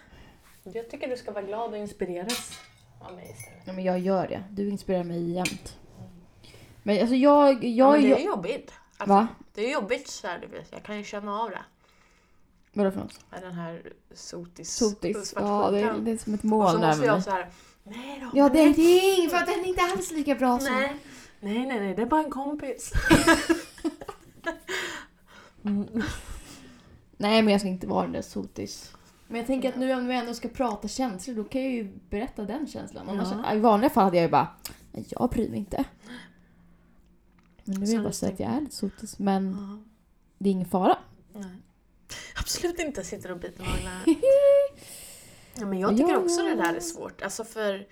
Jag 0.78 0.90
tycker 0.90 1.08
du 1.08 1.16
ska 1.16 1.32
vara 1.32 1.44
glad 1.44 1.70
och 1.70 1.76
inspireras 1.76 2.58
av 3.00 3.14
mig 3.14 3.34
istället. 3.38 3.62
Ja, 3.64 3.72
men 3.72 3.84
jag 3.84 3.98
gör 3.98 4.28
det. 4.28 4.44
Du 4.50 4.68
inspirerar 4.68 5.04
mig 5.04 5.30
jämt. 5.30 5.78
Men 6.82 7.00
alltså 7.00 7.14
jag... 7.14 7.64
Ja, 7.64 7.68
jag, 7.68 7.92
men 7.92 8.10
det 8.10 8.22
är 8.22 8.26
jobbigt. 8.26 8.72
Alltså, 8.96 9.14
Va? 9.14 9.28
Det 9.54 9.66
är 9.66 9.72
jobbigt 9.72 10.08
så 10.08 10.26
här, 10.26 10.38
du 10.38 10.46
vet. 10.46 10.72
Jag 10.72 10.82
kan 10.82 10.98
ju 10.98 11.04
känna 11.04 11.40
av 11.40 11.50
det. 11.50 11.64
Vadå 12.72 12.90
för 12.90 13.00
något? 13.00 13.20
Den 13.30 13.52
här 13.52 13.92
sotis... 14.14 14.76
Sotis. 14.76 15.32
Ja, 15.36 15.70
det 15.70 15.80
är, 15.80 15.98
det 15.98 16.10
är 16.10 16.16
som 16.18 16.34
ett 16.34 16.42
moln 16.42 16.64
Och 16.64 16.70
så 16.70 16.78
måste 16.78 17.06
jag 17.06 17.22
så 17.22 17.30
här. 17.30 17.50
Nej 17.84 18.20
då. 18.20 18.30
Ja, 18.38 18.48
det 18.48 18.58
är 18.60 18.64
nej. 18.64 18.98
ingenting 19.14 19.30
för 19.30 19.36
att 19.36 19.46
den 19.46 19.60
är 19.60 19.68
inte 19.68 19.82
alls 19.82 20.12
lika 20.12 20.34
bra 20.34 20.58
som... 20.58 20.74
Nej. 20.74 20.96
nej, 21.40 21.66
nej, 21.66 21.80
nej, 21.80 21.94
det 21.94 22.02
är 22.02 22.06
bara 22.06 22.24
en 22.24 22.30
kompis. 22.30 22.92
Nej, 27.16 27.42
men 27.42 27.48
jag 27.52 27.60
ska 27.60 27.68
inte 27.68 27.86
vara 27.86 28.02
den 28.02 28.12
där 28.12 28.22
sotis. 28.22 28.94
Men 29.28 29.36
jag 29.38 29.46
tänker 29.46 29.68
att 29.68 29.76
nu 29.76 29.94
om 29.94 30.06
vi 30.06 30.14
ändå 30.14 30.34
ska 30.34 30.48
prata 30.48 30.88
känslor, 30.88 31.34
då 31.34 31.44
kan 31.44 31.62
jag 31.62 31.70
ju 31.72 31.92
berätta 32.10 32.42
den 32.44 32.66
känslan. 32.66 33.08
Annars, 33.08 33.28
Ja. 33.44 33.54
I 33.54 33.58
vanliga 33.60 33.90
fall 33.90 34.04
hade 34.04 34.16
jag 34.16 34.24
ju 34.24 34.30
bara, 34.30 34.48
"Nej, 34.92 35.06
jag 35.10 35.30
bryr 35.30 35.50
mig 35.50 35.58
inte. 35.58 35.84
Men 37.64 37.74
nu 37.80 37.86
vill 37.86 37.94
jag 37.94 38.02
bara 38.02 38.12
säga 38.12 38.32
att 38.32 38.40
jag 38.40 38.50
är 38.52 38.60
lite 38.60 38.74
sotis, 38.74 39.18
men 39.18 39.50
Ja. 39.50 39.90
det 40.38 40.48
är 40.48 40.52
ingen 40.52 40.68
fara. 40.68 40.98
Nej. 41.32 41.44
Absolut 42.42 42.78
inte 42.78 43.04
sitter 43.04 43.30
och 43.32 43.38
biter 43.38 43.64
naglarna. 43.64 44.02
Ja, 45.54 45.66
men 45.66 45.78
jag 45.78 45.96
tycker 45.96 46.12
Ja, 46.12 46.18
också 46.18 46.42
det 46.42 46.54
där 46.54 46.74
är 46.74 46.80
svårt. 46.80 47.22
Alltså 47.22 47.44
för... 47.44 47.86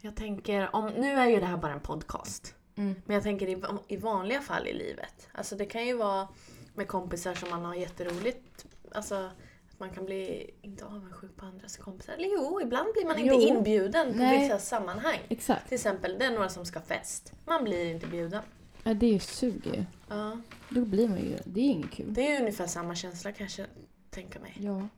Jag 0.00 0.16
tänker, 0.16 0.76
om, 0.76 0.86
nu 0.86 1.10
är 1.12 1.26
ju 1.26 1.40
det 1.40 1.46
här 1.46 1.56
bara 1.56 1.72
en 1.72 1.80
podcast. 1.80 2.54
Mm. 2.76 2.94
Men 3.06 3.14
jag 3.14 3.22
tänker 3.22 3.48
i, 3.48 3.62
i 3.88 3.96
vanliga 3.96 4.40
fall 4.40 4.66
i 4.66 4.72
livet. 4.72 5.28
Alltså 5.32 5.56
det 5.56 5.66
kan 5.66 5.86
ju 5.86 5.96
vara 5.96 6.28
med 6.74 6.88
kompisar 6.88 7.34
som 7.34 7.50
man 7.50 7.64
har 7.64 7.74
jätteroligt. 7.74 8.66
Alltså 8.92 9.14
att 9.14 9.78
man 9.80 9.90
kan 9.90 10.04
bli, 10.04 10.50
inte 10.62 10.84
avundsjuk 10.84 11.36
på 11.36 11.46
andras 11.46 11.76
kompisar. 11.76 12.12
Eller 12.12 12.28
jo, 12.28 12.60
ibland 12.60 12.92
blir 12.92 13.04
man 13.06 13.18
inte 13.18 13.34
Jo. 13.34 13.40
inbjuden 13.40 14.12
på 14.12 14.18
Nej. 14.18 14.42
vissa 14.42 14.58
sammanhang. 14.58 15.18
Exakt. 15.28 15.68
Till 15.68 15.74
exempel, 15.74 16.18
det 16.18 16.24
är 16.24 16.30
några 16.30 16.48
som 16.48 16.64
ska 16.66 16.80
fest. 16.80 17.32
Man 17.46 17.64
blir 17.64 17.90
inte 17.90 18.06
bjuden. 18.06 18.42
Ja, 18.86 18.94
det 18.94 19.20
suger 19.22 19.74
ju. 19.74 19.84
Ja. 20.08 20.38
Då 20.70 20.84
blir 20.84 21.08
man 21.08 21.18
ju, 21.18 21.38
det 21.44 21.60
är 21.60 21.64
inget 21.70 21.90
kul. 21.90 22.14
Det 22.14 22.32
är 22.36 22.40
ungefär 22.40 22.66
samma 22.66 22.94
känsla 22.94 23.32
kanske, 23.32 23.66
tänka 24.10 24.40
mig. 24.40 24.56
Ja, 24.60 24.88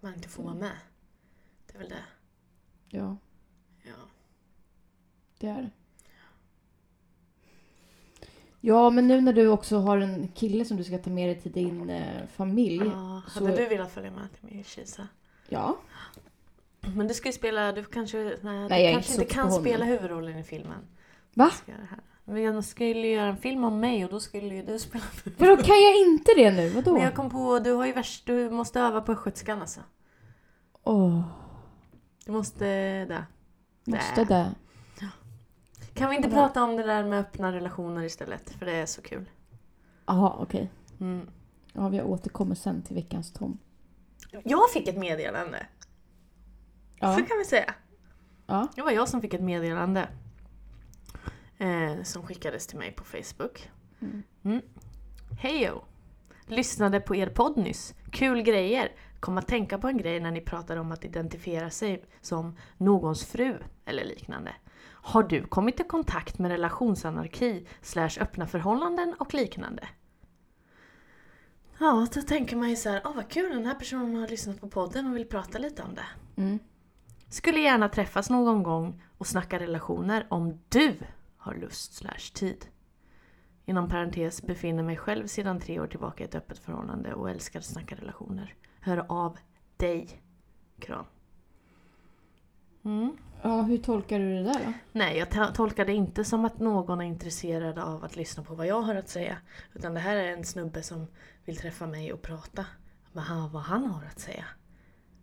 Man 0.00 0.14
inte 0.14 0.28
får 0.28 0.42
vara 0.42 0.54
med. 0.54 0.76
Det 1.66 1.74
är 1.74 1.78
väl 1.78 1.88
det. 1.88 2.04
ja, 2.88 3.16
Ja. 3.82 3.92
det 5.38 5.46
är 5.48 5.62
det. 5.62 5.70
Ja, 8.60 8.90
men 8.90 9.08
nu 9.08 9.20
när 9.20 9.32
du 9.32 9.48
också 9.48 9.76
har 9.78 9.98
en 9.98 10.28
kille 10.28 10.64
som 10.64 10.76
du 10.76 10.84
ska 10.84 10.98
ta 10.98 11.10
med 11.10 11.28
dig 11.28 11.40
till 11.40 11.52
din 11.52 11.90
eh, 11.90 12.26
familj. 12.26 12.84
Ja, 12.84 13.22
så- 13.28 13.44
hade 13.44 13.56
du 13.56 13.66
velat 13.68 13.92
följa 13.92 14.10
med 14.10 14.28
till 14.32 14.48
min 14.54 14.64
Kisa? 14.64 15.08
Ja. 15.48 15.78
Men 16.94 17.08
du 17.08 17.14
ska 17.14 17.28
ju 17.28 17.32
spela, 17.32 17.72
du 17.72 17.84
kanske, 17.84 18.18
nej, 18.18 18.68
Nej, 18.68 18.86
du 18.86 18.92
kanske 18.92 19.12
inte 19.12 19.22
inte 19.22 19.34
så 19.34 19.40
kan 19.40 19.44
honom. 19.48 19.60
spela 19.64 19.84
huvudrollen 19.84 20.38
i 20.38 20.42
filmen. 20.44 20.86
Va? 21.34 21.50
Det. 22.24 22.32
Men 22.32 22.42
jag 22.42 22.64
skulle 22.64 23.06
göra 23.06 23.26
en 23.28 23.36
film 23.36 23.64
om 23.64 23.80
mig 23.80 24.04
och 24.04 24.10
då 24.10 24.20
skulle 24.20 24.54
ju 24.54 24.62
du 24.62 24.78
spela 24.78 25.04
Vadå, 25.38 25.56
kan 25.56 25.82
jag 25.82 26.00
inte 26.00 26.32
det 26.36 26.50
nu? 26.50 26.68
Vadå? 26.68 26.92
Men 26.92 27.02
jag 27.02 27.14
kom 27.14 27.30
på, 27.30 27.58
du 27.58 27.72
har 27.72 27.86
ju 27.86 27.92
värst, 27.92 28.26
du 28.26 28.50
måste 28.50 28.80
öva 28.80 29.00
på 29.00 29.12
östgötskan 29.12 29.60
alltså. 29.60 29.80
Åh. 30.82 31.20
Du 32.24 32.32
måste, 32.32 32.64
där. 33.04 33.24
Måste 33.84 34.24
det? 34.24 34.54
Kan 35.94 36.10
vi 36.10 36.16
inte 36.16 36.28
Ja. 36.28 36.34
prata 36.34 36.62
om 36.62 36.76
det 36.76 36.82
där 36.82 37.04
med 37.04 37.20
öppna 37.20 37.52
relationer 37.52 38.02
istället? 38.02 38.50
För 38.50 38.66
det 38.66 38.72
är 38.72 38.86
så 38.86 39.02
kul. 39.02 39.30
Jaha, 40.06 40.36
okej. 40.38 40.70
Mm. 41.00 41.28
Ja, 41.72 41.88
vi 41.88 42.02
återkommer 42.02 42.54
sen 42.54 42.82
till 42.82 42.94
veckans 42.94 43.32
Tom. 43.32 43.58
Jag 44.44 44.70
fick 44.70 44.88
ett 44.88 44.96
meddelande. 44.98 45.66
Ja. 47.00 47.16
Så 47.16 47.24
kan 47.24 47.38
vi 47.38 47.44
säga. 47.44 47.74
Ja. 48.46 48.68
Det 48.74 48.82
var 48.82 48.90
jag 48.90 49.08
som 49.08 49.20
fick 49.20 49.34
ett 49.34 49.42
meddelande. 49.42 50.08
Eh, 51.58 52.02
som 52.02 52.26
skickades 52.26 52.66
till 52.66 52.78
mig 52.78 52.92
på 52.92 53.04
Facebook. 53.04 53.70
Mm. 54.00 54.22
Mm. 54.44 54.62
Hejo! 55.38 55.84
Lyssnade 56.46 57.00
på 57.00 57.16
er 57.16 57.26
podd 57.26 57.56
nyss. 57.56 57.94
Kul 58.10 58.42
grejer! 58.42 58.92
Kom 59.20 59.38
att 59.38 59.48
tänka 59.48 59.78
på 59.78 59.88
en 59.88 59.98
grej 59.98 60.20
när 60.20 60.30
ni 60.30 60.40
pratade 60.40 60.80
om 60.80 60.92
att 60.92 61.04
identifiera 61.04 61.70
sig 61.70 62.04
som 62.20 62.56
någons 62.76 63.24
fru 63.24 63.58
eller 63.84 64.04
liknande. 64.04 64.54
Har 64.86 65.22
du 65.22 65.44
kommit 65.44 65.80
i 65.80 65.84
kontakt 65.84 66.38
med 66.38 66.50
relationsanarki 66.50 67.66
slash 67.82 68.10
öppna 68.20 68.46
förhållanden 68.46 69.14
och 69.18 69.34
liknande? 69.34 69.88
Ja, 71.78 72.06
då 72.14 72.22
tänker 72.22 72.56
man 72.56 72.70
ju 72.70 72.76
så 72.76 72.88
här, 72.88 73.02
åh 73.04 73.14
vad 73.16 73.28
kul, 73.28 73.50
den 73.50 73.66
här 73.66 73.74
personen 73.74 74.16
har 74.16 74.28
lyssnat 74.28 74.60
på 74.60 74.68
podden 74.68 75.06
och 75.06 75.16
vill 75.16 75.28
prata 75.28 75.58
lite 75.58 75.82
om 75.82 75.94
det. 75.94 76.06
Mm. 76.36 76.58
Skulle 77.28 77.60
gärna 77.60 77.88
träffas 77.88 78.30
någon 78.30 78.62
gång 78.62 79.02
och 79.18 79.26
snacka 79.26 79.58
relationer 79.58 80.26
om 80.30 80.60
du 80.68 80.96
har 81.44 81.54
lust 81.54 81.92
slash 81.94 82.32
tid. 82.34 82.66
Inom 83.64 83.88
parentes 83.88 84.42
befinner 84.42 84.82
mig 84.82 84.96
själv 84.96 85.26
sedan 85.26 85.60
tre 85.60 85.80
år 85.80 85.86
tillbaka 85.86 86.24
i 86.24 86.26
ett 86.26 86.34
öppet 86.34 86.58
förhållande 86.58 87.14
och 87.14 87.30
älskar 87.30 87.58
att 87.58 87.64
snacka 87.64 87.94
relationer. 87.96 88.54
Hör 88.80 89.04
av 89.08 89.38
dig. 89.76 90.22
Kram. 90.78 91.04
Mm. 92.84 93.16
Ja, 93.42 93.62
hur 93.62 93.78
tolkar 93.78 94.18
du 94.18 94.34
det 94.34 94.42
där 94.42 94.64
då? 94.64 94.72
Nej, 94.92 95.18
jag 95.18 95.28
to- 95.28 95.52
tolkar 95.52 95.84
det 95.84 95.92
inte 95.92 96.24
som 96.24 96.44
att 96.44 96.58
någon 96.58 97.00
är 97.00 97.04
intresserad 97.04 97.78
av 97.78 98.04
att 98.04 98.16
lyssna 98.16 98.42
på 98.42 98.54
vad 98.54 98.66
jag 98.66 98.82
har 98.82 98.94
att 98.94 99.08
säga. 99.08 99.38
Utan 99.74 99.94
det 99.94 100.00
här 100.00 100.16
är 100.16 100.32
en 100.32 100.44
snubbe 100.44 100.82
som 100.82 101.06
vill 101.44 101.56
träffa 101.56 101.86
mig 101.86 102.12
och 102.12 102.22
prata 102.22 102.66
med 103.12 103.24
han- 103.24 103.52
vad 103.52 103.62
han 103.62 103.84
har 103.86 104.04
att 104.04 104.18
säga. 104.18 104.44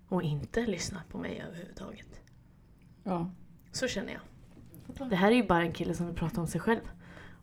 Och 0.07 0.23
inte 0.23 0.65
lyssna 0.65 1.03
på 1.09 1.17
mig 1.17 1.43
överhuvudtaget. 1.47 2.21
Ja. 3.03 3.31
Så 3.71 3.87
känner 3.87 4.13
jag. 4.13 4.21
Det 5.09 5.15
här 5.15 5.31
är 5.31 5.35
ju 5.35 5.43
bara 5.43 5.61
en 5.61 5.73
kille 5.73 5.93
som 5.93 6.05
vill 6.05 6.15
prata 6.15 6.41
om 6.41 6.47
sig 6.47 6.61
själv. 6.61 6.81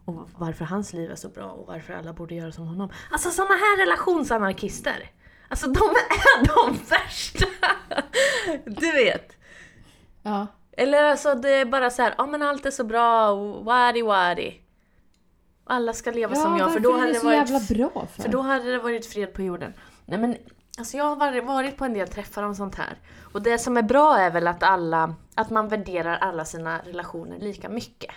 Och 0.05 0.29
varför 0.39 0.65
hans 0.65 0.93
liv 0.93 1.11
är 1.11 1.15
så 1.15 1.29
bra 1.29 1.51
och 1.51 1.67
varför 1.67 1.95
alla 1.95 2.13
borde 2.13 2.35
göra 2.35 2.53
som 2.53 2.67
honom. 2.67 2.91
Alltså 3.11 3.31
såna 3.31 3.55
här 3.55 3.79
relationsanarkister! 3.79 5.11
Alltså 5.49 5.67
de 5.67 5.81
är 5.81 6.47
de 6.55 6.79
värsta! 6.91 7.47
Du 8.65 8.93
vet. 8.93 9.37
Ja. 10.23 10.47
Eller 10.73 11.05
alltså 11.05 11.35
det 11.35 11.51
är 11.51 11.65
bara 11.65 11.91
så 11.91 12.03
här, 12.03 12.15
ja 12.19 12.27
men 12.27 12.43
allt 12.43 12.67
är 12.67 12.71
så 12.71 12.85
bra, 12.85 13.31
och 13.31 13.65
wadi 13.65 14.03
wadi. 14.03 14.61
Alla 15.65 15.93
ska 15.93 16.11
leva 16.11 16.35
ja, 16.35 16.43
som 16.43 16.57
jag 16.57 16.73
för 16.73 16.81
då 16.81 16.93
hade 16.93 17.13
det 17.13 17.19
det 17.19 17.25
varit 17.25 17.69
bra 17.69 18.07
för? 18.15 18.23
för 18.23 18.29
då 18.29 18.41
hade 18.41 18.71
det 18.71 18.79
varit 18.79 19.07
fred 19.07 19.33
på 19.33 19.43
jorden. 19.43 19.75
Nej 20.07 20.19
men, 20.19 20.37
alltså 20.79 20.97
jag 20.97 21.05
har 21.05 21.43
varit- 21.43 21.77
på 21.77 21.85
en 21.85 21.93
del 21.95 22.09
träffar 22.09 22.43
om 22.43 22.55
sånt 22.55 22.75
här. 22.75 22.99
Och 23.33 23.43
det 23.43 23.59
som 23.59 23.77
är 23.77 23.83
bra 23.83 24.19
är 24.19 24.31
väl 24.31 24.47
att 24.47 24.63
alla, 24.63 25.15
att 25.35 25.51
man 25.51 25.69
värderar 25.69 26.17
alla 26.17 26.45
sina 26.45 26.79
relationer 26.79 27.39
lika 27.39 27.69
mycket. 27.69 28.15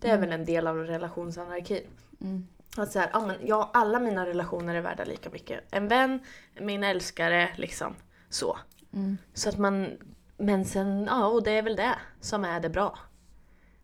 Det 0.00 0.08
är 0.10 0.18
väl 0.18 0.32
en 0.32 0.44
del 0.44 0.66
av 0.66 0.76
relationsanarkin. 0.76 1.82
Mm. 2.20 2.46
Att 2.76 2.92
så 2.92 2.98
här, 2.98 3.10
ja, 3.12 3.26
men 3.26 3.36
jag, 3.46 3.70
alla 3.74 4.00
mina 4.00 4.26
relationer 4.26 4.74
är 4.74 4.80
värda 4.80 5.04
lika 5.04 5.30
mycket. 5.30 5.60
En 5.70 5.88
vän, 5.88 6.20
min 6.60 6.84
älskare, 6.84 7.50
liksom 7.56 7.94
så. 8.28 8.58
Mm. 8.92 9.16
Så 9.34 9.48
att 9.48 9.58
man, 9.58 9.90
men 10.36 10.64
sen, 10.64 11.04
ja 11.10 11.26
och 11.26 11.42
det 11.42 11.50
är 11.50 11.62
väl 11.62 11.76
det 11.76 11.94
som 12.20 12.44
är 12.44 12.60
det 12.60 12.68
bra. 12.68 12.98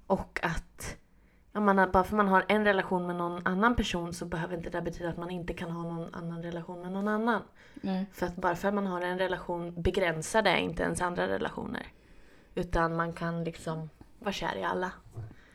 Och 0.07 0.41
att, 0.43 0.97
ja, 1.53 1.61
man 1.61 1.79
har, 1.79 1.87
bara 1.87 2.05
för 2.05 2.17
man 2.17 2.29
har 2.29 2.45
en 2.49 2.65
relation 2.65 3.07
med 3.07 3.17
någon 3.17 3.47
annan 3.47 3.77
person 3.77 4.15
så 4.15 4.25
behöver 4.25 4.57
inte 4.57 4.71
det 4.71 4.83
betyda 4.83 5.09
att 5.09 5.17
man 5.17 5.31
inte 5.31 5.55
kan 5.55 5.71
ha 5.71 5.83
någon 5.83 6.15
annan 6.15 6.43
relation 6.43 6.81
med 6.83 6.93
någon 6.93 7.09
annan. 7.09 7.43
Nej. 7.75 8.07
För 8.13 8.27
att 8.27 8.37
bara 8.37 8.57
för 8.57 8.69
att 8.69 8.75
man 8.75 8.87
har 8.87 9.01
en 9.01 9.19
relation 9.19 9.83
begränsar 9.83 10.43
det 10.43 10.61
inte 10.61 10.83
ens 10.83 11.03
andra 11.03 11.29
relationer. 11.29 11.87
Utan 12.55 12.97
man 12.97 13.13
kan 13.13 13.45
liksom 13.45 13.91
vara 14.19 14.33
kär 14.33 14.57
i 14.57 14.65
alla. 14.65 14.93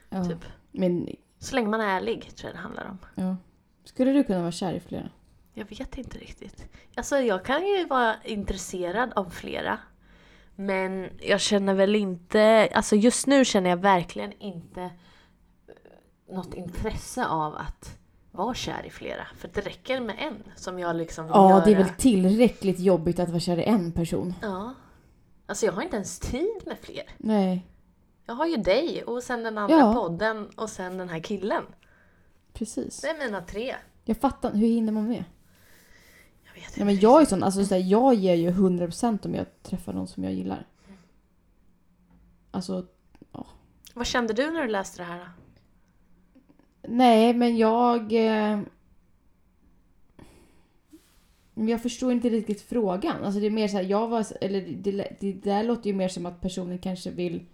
Ja. 0.10 0.24
Typ. 0.26 0.46
Men, 0.72 1.10
Så 1.40 1.56
länge 1.56 1.68
man 1.68 1.82
är 1.82 1.98
ärlig 1.98 2.36
tror 2.36 2.50
jag 2.50 2.56
det 2.56 2.62
handlar 2.62 2.86
om. 2.90 2.98
ja. 3.16 3.36
Skulle 3.84 4.12
du 4.12 4.24
kunna 4.24 4.40
vara 4.42 4.52
kär 4.52 4.74
i 4.74 4.80
flera? 4.80 5.10
Jag 5.54 5.70
vet 5.70 5.98
inte 5.98 6.18
riktigt. 6.18 6.68
Alltså 6.96 7.18
jag 7.18 7.46
kan 7.46 7.66
ju 7.68 7.86
vara 7.86 8.16
intresserad 8.24 9.14
av 9.16 9.30
flera. 9.30 9.80
Men 10.56 11.10
jag 11.20 11.42
känner 11.42 11.74
väl 11.74 11.96
inte, 11.96 12.70
alltså 12.74 12.96
just 12.96 13.28
nu 13.28 13.46
känner 13.46 13.70
jag 13.70 13.78
verkligen 13.78 14.32
inte 14.32 14.90
något 16.30 16.54
intresse 16.54 17.26
av 17.28 17.56
att 17.56 17.98
vara 18.32 18.54
kär 18.54 18.86
i 18.86 18.90
flera. 18.90 19.28
För 19.38 19.50
det 19.54 19.62
räcker 19.62 20.00
med 20.02 20.16
en 20.20 20.44
som 20.56 20.80
jag 20.80 20.96
liksom 20.96 21.26
vill 21.26 21.32
Ja, 21.36 21.50
göra. 21.50 21.66
det 21.66 21.72
är 21.72 21.76
väl 21.76 21.90
tillräckligt 21.90 22.80
jobbigt 22.80 23.20
att 23.20 23.30
vara 23.30 23.40
kär 23.40 23.58
i 23.60 23.64
en 23.64 23.92
person. 23.92 24.34
Ja. 24.42 24.74
Alltså 25.46 25.66
jag 25.66 25.74
har 25.74 25.82
inte 25.82 25.96
ens 25.96 26.20
tid 26.20 26.62
med 26.66 26.78
fler. 26.82 27.04
Nej, 27.18 27.68
Jag 28.26 28.34
har 28.34 28.46
ju 28.48 28.58
dig 28.58 29.04
och 29.04 29.24
sen 29.24 29.44
den 29.44 29.58
andra 29.58 29.78
Ja. 29.78 29.94
podden 29.94 30.50
och 30.56 30.70
sen 30.70 30.98
den 30.98 31.10
här 31.10 31.20
killen. 31.20 31.64
precis. 32.54 33.02
Det 33.02 33.08
är 33.10 33.18
mina 33.26 33.42
tre. 33.42 33.76
Jag 34.06 34.18
fattar 34.18 34.52
Hur 34.54 34.68
hinner 34.68 34.92
man 34.94 35.08
med? 35.08 35.24
Jag 36.46 36.54
vet 36.62 36.78
Nej, 36.78 36.86
men 36.86 37.00
jag 37.00 37.22
är 37.22 37.26
sån, 37.26 37.44
alltså 37.44 37.66
så 37.66 37.74
här, 37.76 37.82
jag 37.82 38.14
ger 38.14 38.36
ju 38.36 38.52
100% 38.52 39.26
om 39.26 39.36
jag 39.36 39.46
träffar 39.64 39.94
någon 39.94 40.08
som 40.08 40.24
jag 40.24 40.34
gillar. 40.34 40.68
Alltså, 42.52 42.86
Vad 43.94 44.06
kände 44.08 44.34
du 44.34 44.52
när 44.52 44.62
du 44.62 44.68
läste 44.68 44.98
det 44.98 45.04
här 45.04 45.20
då? 45.20 45.26
Nej 46.88 47.34
men 47.34 47.58
jag... 47.58 48.14
Eh, 48.14 48.62
jag 51.56 51.82
förstår 51.82 52.12
inte 52.12 52.30
riktigt 52.30 52.62
frågan. 52.62 53.24
Alltså 53.24 53.40
det 53.40 53.46
är 53.46 53.52
mer 53.52 53.68
så 53.68 53.78
här, 53.78 53.84
jag 53.84 54.08
var... 54.08 54.26
Eller 54.42 54.62
det, 54.62 55.18
det, 55.20 55.34
där 55.34 55.64
låter 55.64 55.90
ju 55.90 55.96
mer 55.96 56.08
som 56.08 56.26
att 56.26 56.42
personen 56.42 56.80
kanske 56.80 57.12
vill 57.12 57.46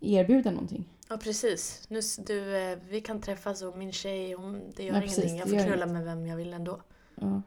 erbjuda 0.00 0.50
någonting. 0.50 0.84
Ja 1.08 1.16
precis. 1.16 1.86
Nu, 1.88 2.00
du, 2.26 2.56
eh, 2.56 2.78
vi 2.88 3.00
kan 3.00 3.20
träffas 3.20 3.62
och 3.62 3.78
min 3.78 3.92
tjej, 3.92 4.32
hon, 4.32 4.72
det 4.76 4.84
gör 4.84 4.94
Ja, 4.94 5.00
precis, 5.00 5.24
ingenting. 5.24 5.54
Jag 5.54 5.62
får 5.62 5.72
knulla 5.72 5.86
med 5.86 6.04
vem 6.04 6.26
jag 6.26 6.36
vill 6.36 6.52
ändå. 6.52 6.82
Ja. 7.14 7.42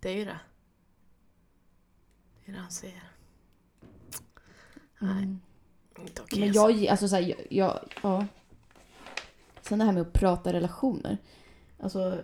Det 0.00 0.08
är 0.08 0.14
ju 0.14 0.24
det. 0.24 0.40
Det 2.44 2.50
är 2.50 2.54
det 2.54 2.60
han 2.60 2.70
säger. 2.70 3.02
Nej, 4.98 5.22
Mm. 5.22 5.40
Inte 6.02 6.22
okej. 6.22 6.40
Men 6.40 6.48
alltså. 6.48 6.70
jag, 6.70 6.86
alltså 6.86 7.08
så 7.08 7.16
här, 7.16 7.22
jag, 7.22 7.38
jag, 7.50 7.78
ja. 8.02 8.26
Sen 9.60 9.78
det 9.78 9.84
här 9.84 9.92
med 9.92 10.02
att 10.02 10.12
prata 10.12 10.52
relationer. 10.52 11.18
Alltså, 11.78 12.22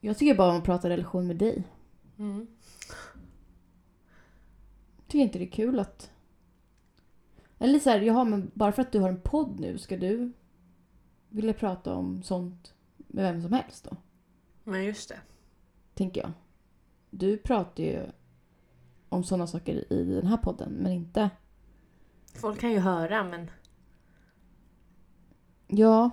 jag 0.00 0.18
tycker 0.18 0.34
bara 0.34 0.50
om 0.50 0.58
att 0.58 0.64
prata 0.64 0.88
relation 0.88 1.26
med 1.26 1.36
dig. 1.36 1.64
Mm. 2.18 2.46
Tycker 5.06 5.24
inte 5.24 5.38
det 5.38 5.44
är 5.44 5.50
kul 5.50 5.80
att... 5.80 6.10
Eller 7.58 7.78
så 7.78 7.90
här, 7.90 8.00
jaha, 8.00 8.24
men 8.24 8.50
bara 8.54 8.72
för 8.72 8.82
att 8.82 8.92
du 8.92 8.98
har 8.98 9.08
en 9.08 9.20
podd 9.20 9.60
nu, 9.60 9.78
ska 9.78 9.96
du 9.96 10.32
vilja 11.28 11.54
prata 11.54 11.94
om 11.94 12.22
sånt 12.22 12.74
med 12.96 13.24
vem 13.32 13.42
som 13.42 13.52
helst 13.52 13.84
då? 13.90 13.96
Men 14.64 14.84
just 14.84 15.08
det. 15.08 15.20
Tänker 15.94 16.20
jag. 16.20 16.32
Du 17.10 17.36
pratar 17.36 17.82
ju 17.82 18.06
om 19.08 19.24
sådana 19.24 19.46
saker 19.46 19.92
i 19.92 20.04
den 20.04 20.26
här 20.26 20.36
podden, 20.36 20.72
men 20.72 20.92
inte... 20.92 21.30
Folk 22.34 22.60
kan 22.60 22.70
ju 22.70 22.78
höra 22.78 23.24
men 23.24 23.50
Ja. 25.66 26.10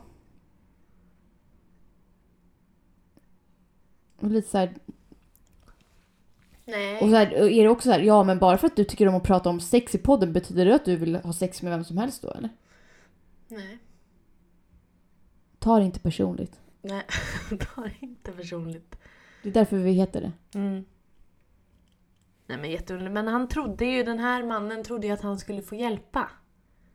Och 4.20 4.32
lite 4.32 4.50
så 4.50 4.58
här, 4.58 4.76
nej. 6.66 7.02
Och 7.02 7.10
så 7.10 7.16
här, 7.16 7.34
är 7.34 7.64
det 7.64 7.70
också 7.70 7.90
så 7.90 7.92
här, 7.92 8.00
ja 8.00 8.24
men 8.24 8.40
bara 8.40 8.58
för 8.58 8.68
att 8.68 8.76
du 8.76 8.84
tycker 8.84 9.08
om 9.08 9.16
att 9.16 9.24
prata 9.24 9.50
om 9.50 9.60
sex 9.60 9.96
i 9.96 9.98
podden, 9.98 10.34
betyder 10.34 10.66
det 10.66 10.76
att 10.76 10.86
du 10.86 10.96
vill 10.96 11.16
ha 11.16 11.34
sex 11.34 11.62
med 11.62 11.72
vem 11.72 11.84
som 11.84 11.98
helst 11.98 12.22
då 12.22 12.32
eller? 12.32 12.50
Nej. 13.48 13.78
Ta 15.60 15.80
det 15.80 15.86
inte 15.86 16.00
personligt. 16.00 16.60
Nej, 16.82 17.04
ta 17.76 17.82
det 17.82 17.96
inte 18.00 18.32
personligt. 18.32 18.96
Det 19.44 19.50
är 19.50 19.54
därför 19.54 19.78
vi 19.78 19.92
heter 19.92 20.22
det. 20.22 20.60
Mm. 20.60 20.86
Nej 22.48 22.58
men 22.58 22.72
jätteunderligt. 22.72 23.14
Men 23.14 23.28
han 23.28 23.48
trodde 23.48 23.86
ju, 23.86 24.04
den 24.04 24.20
här 24.20 24.44
mannen 24.44 24.84
trodde 24.84 25.08
ju 25.08 25.14
att 25.14 25.22
han 25.22 25.40
skulle 25.40 25.62
få 25.62 25.76
hjälpa. 25.76 26.30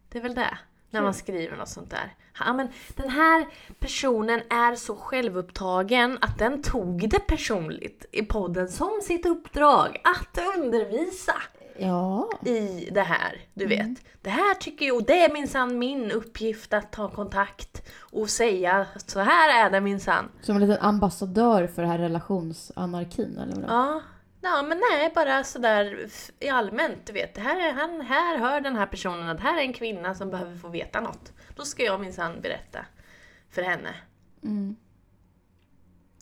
Det 0.08 0.18
är 0.18 0.22
väl 0.22 0.34
det. 0.34 0.58
När 0.90 1.02
man 1.02 1.14
skriver 1.14 1.56
något 1.56 1.68
sånt 1.68 1.90
där. 1.90 2.14
Ja, 2.38 2.52
men 2.52 2.68
den 2.96 3.10
här 3.10 3.46
personen 3.78 4.40
är 4.50 4.74
så 4.74 4.96
självupptagen 4.96 6.18
att 6.20 6.38
den 6.38 6.62
tog 6.62 7.08
det 7.08 7.18
personligt 7.18 8.04
i 8.12 8.22
podden 8.22 8.68
som 8.68 9.00
sitt 9.02 9.26
uppdrag 9.26 10.00
att 10.04 10.38
undervisa 10.58 11.34
Ja. 11.78 12.28
i 12.46 12.88
det 12.92 13.02
här. 13.02 13.40
Du 13.54 13.66
vet. 13.66 13.88
Det 14.22 14.30
här 14.30 14.54
tycker 14.54 14.86
jag, 14.86 14.96
och 14.96 15.04
det 15.06 15.24
är 15.24 15.32
minsann 15.32 15.78
min 15.78 16.10
uppgift 16.10 16.72
att 16.72 16.92
ta 16.92 17.08
kontakt 17.10 17.88
och 18.00 18.30
säga 18.30 18.86
så 19.06 19.20
här 19.20 19.66
är 19.66 19.70
det 19.70 19.80
minsann. 19.80 20.28
Som 20.42 20.56
en 20.56 20.62
liten 20.66 20.84
ambassadör 20.84 21.66
för 21.66 21.82
den 21.82 21.90
här 21.90 21.98
relationsanarkin 21.98 23.38
eller 23.38 23.54
vad 23.54 23.60
det. 23.62 23.66
Ja, 23.68 24.00
Ja, 24.44 24.62
men 24.62 24.80
nej, 24.90 25.12
bara 25.14 25.44
sådär 25.44 26.08
i 26.40 26.48
allmänt, 26.48 27.06
du 27.06 27.12
vet. 27.12 27.38
Här, 27.38 27.68
är, 27.68 27.72
han, 27.72 28.00
här 28.00 28.38
hör 28.38 28.60
den 28.60 28.76
här 28.76 28.86
personen 28.86 29.28
att 29.28 29.40
här 29.40 29.58
är 29.58 29.62
en 29.62 29.72
kvinna 29.72 30.14
som 30.14 30.30
behöver 30.30 30.56
få 30.56 30.68
veta 30.68 31.00
något. 31.00 31.32
Då 31.56 31.62
ska 31.64 31.82
jag 31.82 32.00
minsann 32.00 32.40
berätta 32.40 32.86
för 33.50 33.62
henne. 33.62 33.94
Mm. 34.42 34.76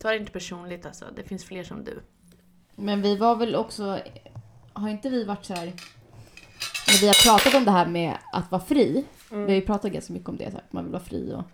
Ta 0.00 0.10
det 0.10 0.16
inte 0.16 0.32
personligt 0.32 0.86
alltså, 0.86 1.04
det 1.16 1.22
finns 1.22 1.44
fler 1.44 1.64
som 1.64 1.84
du. 1.84 2.00
Men 2.76 3.02
vi 3.02 3.16
var 3.16 3.36
väl 3.36 3.56
också... 3.56 3.98
Har 4.72 4.88
inte 4.88 5.08
vi 5.08 5.24
varit 5.24 5.44
så 5.44 5.54
här... 5.54 5.66
När 6.86 7.00
vi 7.00 7.06
har 7.06 7.24
pratat 7.24 7.54
om 7.54 7.64
det 7.64 7.70
här 7.70 7.86
med 7.86 8.18
att 8.32 8.50
vara 8.50 8.62
fri. 8.62 9.04
Mm. 9.30 9.46
Vi 9.46 9.52
har 9.52 9.60
ju 9.60 9.66
pratat 9.66 9.92
ganska 9.92 10.12
mycket 10.12 10.28
om 10.28 10.36
det, 10.36 10.50
så 10.50 10.56
här, 10.56 10.64
att 10.64 10.72
man 10.72 10.84
vill 10.84 10.92
vara 10.92 11.02
fri. 11.02 11.34
Och, 11.34 11.44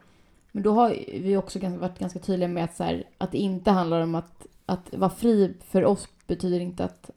men 0.52 0.62
då 0.62 0.72
har 0.72 0.88
vi 1.20 1.36
också 1.36 1.58
ganska, 1.58 1.80
varit 1.80 1.98
ganska 1.98 2.18
tydliga 2.18 2.48
med 2.48 2.64
att, 2.64 2.76
så 2.76 2.84
här, 2.84 3.04
att 3.18 3.32
det 3.32 3.38
inte 3.38 3.70
handlar 3.70 4.00
om 4.00 4.14
att, 4.14 4.46
att 4.66 4.94
vara 4.94 5.10
fri 5.10 5.54
för 5.70 5.84
oss 5.84 6.08
betyder 6.26 6.60
inte 6.60 6.84
att 6.84 7.10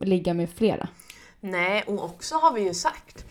ligga 0.00 0.34
med 0.34 0.50
flera. 0.50 0.88
Nej, 1.40 1.82
och 1.86 2.04
också 2.04 2.34
har 2.34 2.52
vi 2.52 2.60
ju 2.60 2.74
sagt, 2.74 3.24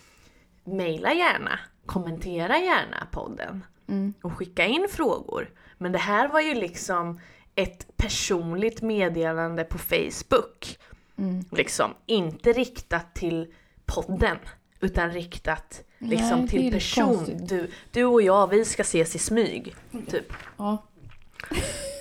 mejla 0.64 1.14
gärna, 1.14 1.60
kommentera 1.86 2.58
gärna 2.58 3.08
podden 3.12 3.64
Mm. 3.88 4.14
och 4.22 4.34
skicka 4.34 4.66
in 4.66 4.88
frågor. 4.90 5.50
Men 5.78 5.92
det 5.92 5.98
här 5.98 6.28
var 6.28 6.40
ju 6.42 6.54
liksom 6.54 7.20
ett 7.56 7.98
personligt 7.98 8.82
meddelande 8.82 9.64
på 9.64 9.78
Facebook. 9.78 10.78
Mm. 11.18 11.46
Liksom, 11.52 11.94
inte 12.06 12.54
riktat 12.54 13.16
till 13.16 13.54
podden, 13.86 14.38
utan 14.80 15.12
riktat 15.12 15.84
liksom 16.00 16.40
Nej, 16.40 16.48
till 16.48 16.72
person. 16.72 17.26
Du, 17.48 17.72
du 17.92 18.04
och 18.06 18.22
jag, 18.22 18.50
vi 18.50 18.66
ska 18.66 18.82
ses 18.82 19.16
i 19.16 19.20
smyg. 19.20 19.76
Typ. 20.08 20.34
Ja. 20.58 20.84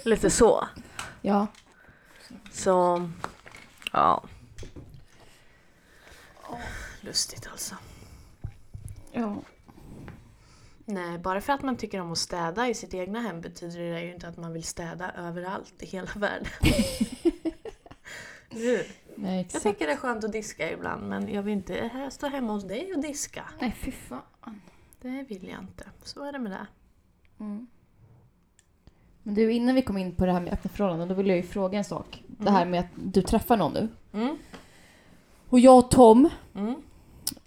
Lite 0.05 0.31
så. 0.31 0.69
Ja. 1.27 1.47
Så, 2.51 3.09
ja. 3.93 4.23
Lustigt 7.01 7.49
alltså. 7.51 7.75
ja. 9.13 9.37
Nej, 10.85 11.19
bara 11.19 11.41
för 11.41 11.53
att 11.53 11.63
man 11.63 11.77
tycker 11.77 12.01
om 12.01 12.13
att 12.13 12.19
städa 12.19 12.69
i 12.69 12.75
sitt 12.75 12.95
egna 12.95 13.21
hem 13.21 13.41
betyder 13.41 13.79
det 13.79 14.01
ju 14.01 14.15
inte 14.15 14.29
att 14.29 14.37
man 14.37 14.53
vill 14.53 14.65
städa 14.65 15.13
överallt 15.13 15.83
i 15.83 15.87
hela 15.87 16.11
världen. 16.17 16.49
Du, 18.51 18.87
Nej, 19.17 19.37
jag 19.37 19.41
exakt. 19.41 19.63
tycker 19.63 19.87
det 19.87 19.93
är 19.93 19.97
skönt 19.97 20.25
att 20.25 20.33
diska 20.33 20.73
ibland 20.73 21.09
men 21.09 21.29
jag 21.35 21.43
vill 21.43 21.53
inte 21.53 21.91
här 21.93 22.11
stå 22.11 22.27
hemma 22.27 22.53
hos 22.53 22.65
dig 22.65 22.95
och 22.95 23.03
diska. 23.03 23.45
Nej, 23.61 23.77
fy 23.81 23.93
fan. 23.93 24.61
Det 25.01 25.23
vill 25.29 25.49
jag 25.49 25.61
inte. 25.61 25.87
Så 26.03 26.25
är 26.25 26.33
det 26.33 26.39
med 26.39 26.53
det. 26.53 26.67
Mm. 27.41 27.67
Men 29.27 29.35
du, 29.35 29.53
innan 29.53 29.75
vi 29.75 29.83
kom 29.83 29.99
in 29.99 30.13
på 30.15 30.27
det 30.27 30.33
här 30.33 30.41
med 30.41 30.53
öppna 30.53 30.71
förhållanden, 30.71 31.09
då 31.09 31.15
vill 31.15 31.27
jag 31.29 31.37
ju 31.37 31.43
fråga 31.43 31.79
en 31.79 31.85
sak. 31.85 32.23
Det 32.27 32.51
här 32.51 32.65
med 32.67 32.81
att 32.81 32.87
du 32.95 33.23
träffar 33.23 33.57
någon 33.57 33.73
nu. 33.73 33.89
Mm. 34.13 34.37
Och 35.49 35.61
jag 35.61 35.79
och 35.79 35.91
Tom, 35.91 36.29
Mm. 36.55 36.75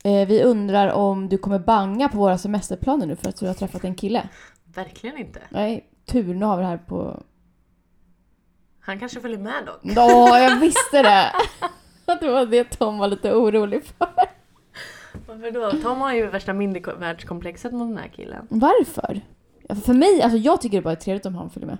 eh, 0.03 0.27
vi 0.27 0.43
undrar 0.43 0.91
om 0.91 1.29
du 1.29 1.37
kommer 1.37 1.59
banga 1.59 2.09
på 2.09 2.17
våra 2.17 2.37
semesterplaner 2.37 3.05
nu 3.05 3.15
för 3.15 3.29
att 3.29 3.37
du 3.37 3.47
har 3.47 3.53
träffat 3.53 3.83
en 3.83 3.95
kille. 3.95 4.29
Verkligen 4.73 5.17
inte. 5.17 5.41
Nej, 5.49 5.85
tur. 6.05 6.33
Nu 6.33 6.45
har 6.45 6.57
vi 6.57 6.63
det 6.63 6.67
här 6.69 6.77
på... 6.77 7.23
Han 8.79 8.99
kanske 8.99 9.21
följer 9.21 9.37
med 9.39 9.65
dock. 9.65 9.79
Ja, 9.81 10.39
jag 10.39 10.59
visste 10.59 11.01
det! 11.01 11.31
Att 12.05 12.19
det 12.21 12.29
var 12.31 12.45
det 12.45 12.63
Tom 12.63 12.97
var 12.97 13.07
lite 13.07 13.33
orolig 13.33 13.83
för. 13.85 14.07
Varför 15.27 15.51
då? 15.51 15.71
Tom 15.71 16.01
har 16.01 16.13
ju 16.13 16.27
värsta 16.27 16.53
mindervärldskomplexet 16.53 17.73
mot 17.73 17.89
den 17.89 17.97
här 17.97 18.07
killen. 18.07 18.47
Varför? 18.49 19.21
För 19.67 19.93
mig, 19.93 20.21
alltså 20.21 20.37
jag 20.37 20.61
tycker 20.61 20.77
det 20.77 20.81
bara 20.81 20.91
är 20.91 20.95
trevligt 20.95 21.25
om 21.25 21.35
han 21.35 21.49
följer 21.49 21.67
med. 21.67 21.77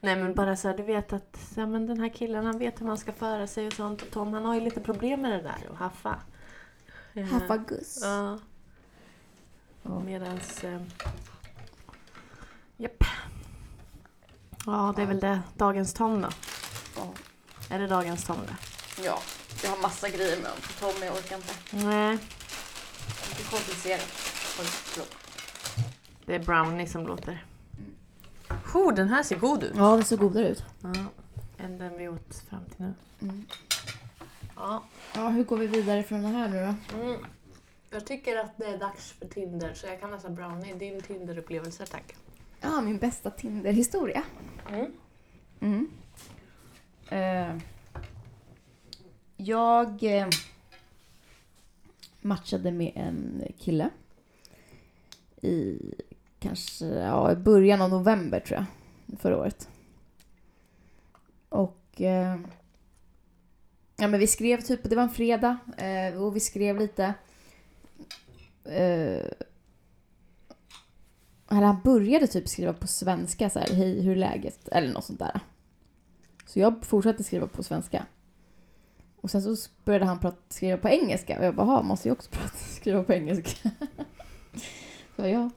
Nej 0.00 0.16
men 0.16 0.34
bara 0.34 0.56
så 0.56 0.68
här, 0.68 0.76
du 0.76 0.82
vet 0.82 1.12
att 1.12 1.38
ja, 1.56 1.66
men 1.66 1.86
den 1.86 2.00
här 2.00 2.08
killen 2.08 2.46
han 2.46 2.58
vet 2.58 2.80
hur 2.80 2.86
man 2.86 2.98
ska 2.98 3.12
föra 3.12 3.46
sig 3.46 3.66
och 3.66 3.72
sånt. 3.72 4.02
Och 4.02 4.10
Tom 4.10 4.32
han 4.32 4.44
har 4.44 4.54
ju 4.54 4.60
lite 4.60 4.80
problem 4.80 5.22
med 5.22 5.30
det 5.30 5.42
där 5.42 5.68
och 5.70 5.76
haffa. 5.76 6.16
Eh, 7.14 7.24
Haffaguss. 7.24 7.98
Ja. 8.02 8.38
Ja. 9.82 10.00
Medans... 10.00 10.64
Eh, 10.64 10.80
japp. 12.76 13.04
Ja, 14.66 14.92
det 14.96 15.02
är 15.02 15.06
väl 15.06 15.20
det. 15.20 15.40
Dagens 15.54 15.94
Tom 15.94 16.20
då. 16.22 16.28
Ja. 16.96 17.12
Är 17.70 17.78
det 17.78 17.86
dagens 17.86 18.24
Tom 18.24 18.36
det? 18.46 18.56
ja, 19.04 19.18
jag 19.62 19.70
har 19.70 19.78
massa 19.82 20.08
grejer 20.08 20.36
med 20.42 20.50
Tom, 20.80 20.92
men 20.98 21.08
jag 21.08 21.16
orkar 21.16 21.36
inte. 21.36 21.54
Nej. 21.70 22.18
Det 23.36 23.42
är 23.42 23.50
komplicerat. 23.50 24.08
Oj, 24.60 24.66
förlåt. 24.66 25.16
Det 26.30 26.36
är 26.36 26.44
brownie 26.44 26.86
som 26.86 27.06
låter. 27.06 27.44
Oh, 28.74 28.94
den 28.94 29.08
här 29.08 29.22
ser 29.22 29.36
god 29.36 29.62
ut. 29.62 29.72
Ja, 29.76 29.96
det 29.96 30.04
ser 30.04 30.16
godare 30.16 30.48
ut. 30.48 30.64
Ja. 30.82 30.92
Än 31.58 31.78
den 31.78 31.98
vi 31.98 32.08
åt 32.08 32.34
fram 32.48 32.64
till 32.64 32.84
nu. 32.84 32.94
Mm. 33.22 33.46
Ja. 34.56 34.82
Ja, 35.14 35.28
hur 35.28 35.44
går 35.44 35.56
vi 35.56 35.66
vidare 35.66 36.02
från 36.02 36.22
det 36.22 36.28
här 36.28 36.48
nu 36.48 36.56
då? 36.56 36.98
Mm. 37.02 37.24
Jag 37.90 38.06
tycker 38.06 38.36
att 38.36 38.56
det 38.56 38.64
är 38.64 38.78
dags 38.78 39.12
för 39.12 39.26
Tinder 39.26 39.74
så 39.74 39.86
jag 39.86 40.00
kan 40.00 40.10
läsa 40.10 40.30
brownie. 40.30 40.74
Din 40.74 41.00
Tinder-upplevelse 41.00 41.86
tack. 41.86 42.14
Ja, 42.60 42.80
min 42.80 42.98
bästa 42.98 43.30
Tinder-historia. 43.30 44.22
Mm. 44.68 44.92
Mm. 45.60 45.90
Eh, 47.08 47.62
jag 49.36 50.02
eh, 50.02 50.28
matchade 52.20 52.70
med 52.70 52.92
en 52.94 53.42
kille 53.58 53.90
i 55.40 55.78
kanske 56.40 56.86
ja, 56.86 57.32
i 57.32 57.36
början 57.36 57.82
av 57.82 57.90
november 57.90 58.40
tror 58.40 58.58
jag, 58.58 59.20
förra 59.20 59.38
året. 59.38 59.68
Och 61.48 62.00
eh, 62.00 62.36
ja, 63.96 64.08
men 64.08 64.20
vi 64.20 64.26
skrev 64.26 64.60
typ, 64.60 64.80
det 64.82 64.96
var 64.96 65.02
en 65.02 65.10
fredag 65.10 65.58
eh, 65.76 66.22
och 66.22 66.36
vi 66.36 66.40
skrev 66.40 66.78
lite. 66.78 67.14
Eh, 68.64 69.24
eller 71.50 71.66
han 71.66 71.80
började 71.84 72.26
typ 72.26 72.48
skriva 72.48 72.72
på 72.72 72.86
svenska 72.86 73.50
så 73.50 73.58
här, 73.58 73.74
hej 73.74 74.02
hur 74.02 74.12
är 74.12 74.16
läget? 74.16 74.68
Eller 74.68 74.92
något 74.92 75.04
sånt 75.04 75.18
där. 75.18 75.40
Så 76.46 76.60
jag 76.60 76.84
fortsatte 76.84 77.24
skriva 77.24 77.46
på 77.46 77.62
svenska. 77.62 78.06
Och 79.20 79.30
sen 79.30 79.42
så 79.42 79.70
började 79.84 80.04
han 80.04 80.18
prata, 80.18 80.36
skriva 80.48 80.76
på 80.76 80.88
engelska 80.88 81.38
och 81.38 81.44
jag 81.44 81.54
bara, 81.54 81.82
måste 81.82 82.08
jag 82.08 82.16
också 82.16 82.30
prata, 82.32 82.56
skriva 82.56 83.02
på 83.02 83.12
engelska? 83.12 83.70
så 85.16 85.26
ja. 85.26 85.50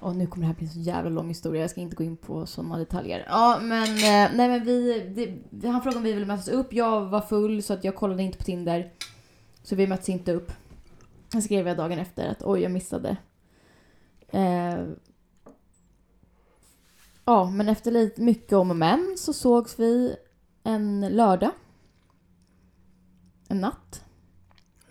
Och 0.00 0.16
nu 0.16 0.26
kommer 0.26 0.46
det 0.46 0.46
här 0.46 0.58
bli 0.58 0.66
en 0.66 0.72
så 0.72 0.80
jävla 0.80 1.10
lång 1.10 1.28
historia, 1.28 1.60
jag 1.60 1.70
ska 1.70 1.80
inte 1.80 1.96
gå 1.96 2.04
in 2.04 2.16
på 2.16 2.46
sådana 2.46 2.78
detaljer. 2.78 3.26
Ja 3.28 3.58
men, 3.62 3.88
eh, 3.88 4.36
nej 4.36 4.48
men 4.48 4.64
vi, 4.64 5.42
det, 5.50 5.68
han 5.68 5.82
frågade 5.82 5.98
om 5.98 6.04
vi 6.04 6.12
ville 6.12 6.26
mötas 6.26 6.48
upp, 6.48 6.72
jag 6.72 7.06
var 7.06 7.20
full 7.20 7.62
så 7.62 7.72
att 7.72 7.84
jag 7.84 7.94
kollade 7.94 8.22
inte 8.22 8.38
på 8.38 8.44
Tinder. 8.44 8.92
Så 9.62 9.76
vi 9.76 9.86
möttes 9.86 10.08
inte 10.08 10.32
upp. 10.32 10.52
Sen 11.32 11.42
skrev 11.42 11.68
jag 11.68 11.76
dagen 11.76 11.98
efter 11.98 12.28
att 12.28 12.42
oj 12.42 12.60
jag 12.60 12.72
missade. 12.72 13.16
Eh, 14.28 14.78
Ja, 17.30 17.50
men 17.50 17.68
efter 17.68 17.90
lite 17.90 18.22
mycket 18.22 18.52
om 18.52 18.70
och 18.70 18.76
men 18.76 19.14
så 19.18 19.32
sågs 19.32 19.78
vi 19.78 20.16
en 20.62 21.00
lördag. 21.00 21.50
En 23.48 23.60
natt. 23.60 24.04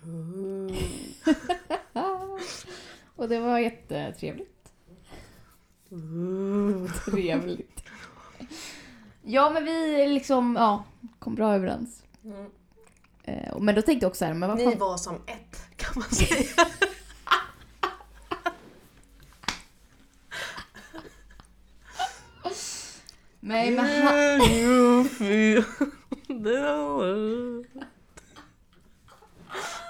och 3.16 3.28
det 3.28 3.40
var 3.40 3.58
jättetrevligt. 3.58 4.59
Trevligt. 7.04 7.84
Ja, 9.22 9.50
men 9.50 9.64
vi 9.64 10.06
liksom, 10.08 10.56
ja, 10.56 10.84
kom 11.18 11.34
bra 11.34 11.54
överens. 11.54 12.02
Mm. 12.24 12.46
Eh, 13.22 13.58
men 13.58 13.74
då 13.74 13.82
tänkte 13.82 14.04
jag 14.04 14.10
också 14.10 14.18
så 14.18 14.24
här, 14.24 14.34
men 14.34 14.48
vad 14.48 14.58
Ni 14.58 14.64
fan. 14.64 14.78
var 14.78 14.96
som 14.96 15.14
ett 15.26 15.76
kan 15.76 15.92
man 15.96 16.10
säga. 16.10 16.66
Nej, 23.40 23.70
men 23.70 23.84
han, 24.02 24.40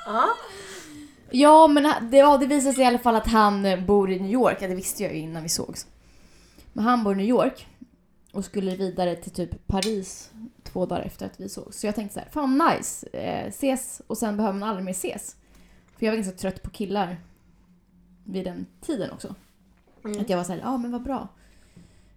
Ja. 0.07 0.35
Ja, 1.31 1.67
men 1.67 2.11
det, 2.11 2.17
ja, 2.17 2.39
det 2.39 2.47
visade 2.47 2.75
sig 2.75 2.85
i 2.85 2.87
alla 2.87 2.99
fall 2.99 3.17
att 3.17 3.27
han 3.27 3.65
eh, 3.65 3.85
bor 3.85 4.11
i 4.11 4.21
New 4.21 4.31
York. 4.31 4.57
Ja, 4.61 4.69
det 4.69 4.75
visste 4.75 5.03
jag 5.03 5.15
ju 5.15 5.19
innan 5.19 5.43
vi 5.43 5.49
sågs. 5.49 5.87
Men 6.73 6.85
han 6.85 7.05
bor 7.05 7.15
i 7.15 7.17
New 7.17 7.27
York 7.27 7.67
och 8.33 8.45
skulle 8.45 8.77
vidare 8.77 9.17
till 9.17 9.33
typ 9.33 9.67
Paris 9.67 10.31
två 10.63 10.87
dagar 10.87 11.03
efter 11.03 11.27
att 11.27 11.41
vi 11.41 11.49
sågs. 11.49 11.81
Så 11.81 11.87
jag 11.87 11.95
tänkte 11.95 12.15
så 12.15 12.21
här, 12.21 12.29
fan 12.29 12.71
nice, 12.71 13.07
eh, 13.13 13.47
ses 13.47 14.03
och 14.07 14.19
sen 14.19 14.37
behöver 14.37 14.59
man 14.59 14.69
aldrig 14.69 14.85
mer 14.85 14.93
ses. 14.93 15.37
För 15.99 16.07
jag 16.07 16.13
var 16.13 16.17
ganska 16.17 16.39
trött 16.39 16.63
på 16.63 16.71
killar 16.71 17.17
vid 18.25 18.45
den 18.45 18.67
tiden 18.81 19.11
också. 19.11 19.35
Mm. 20.05 20.21
Att 20.21 20.31
jag 20.31 20.37
var 20.37 20.45
så 20.45 20.53
här, 20.53 20.61
ja 20.61 20.77
men 20.77 20.93
vad 20.93 21.03
bra. 21.03 21.29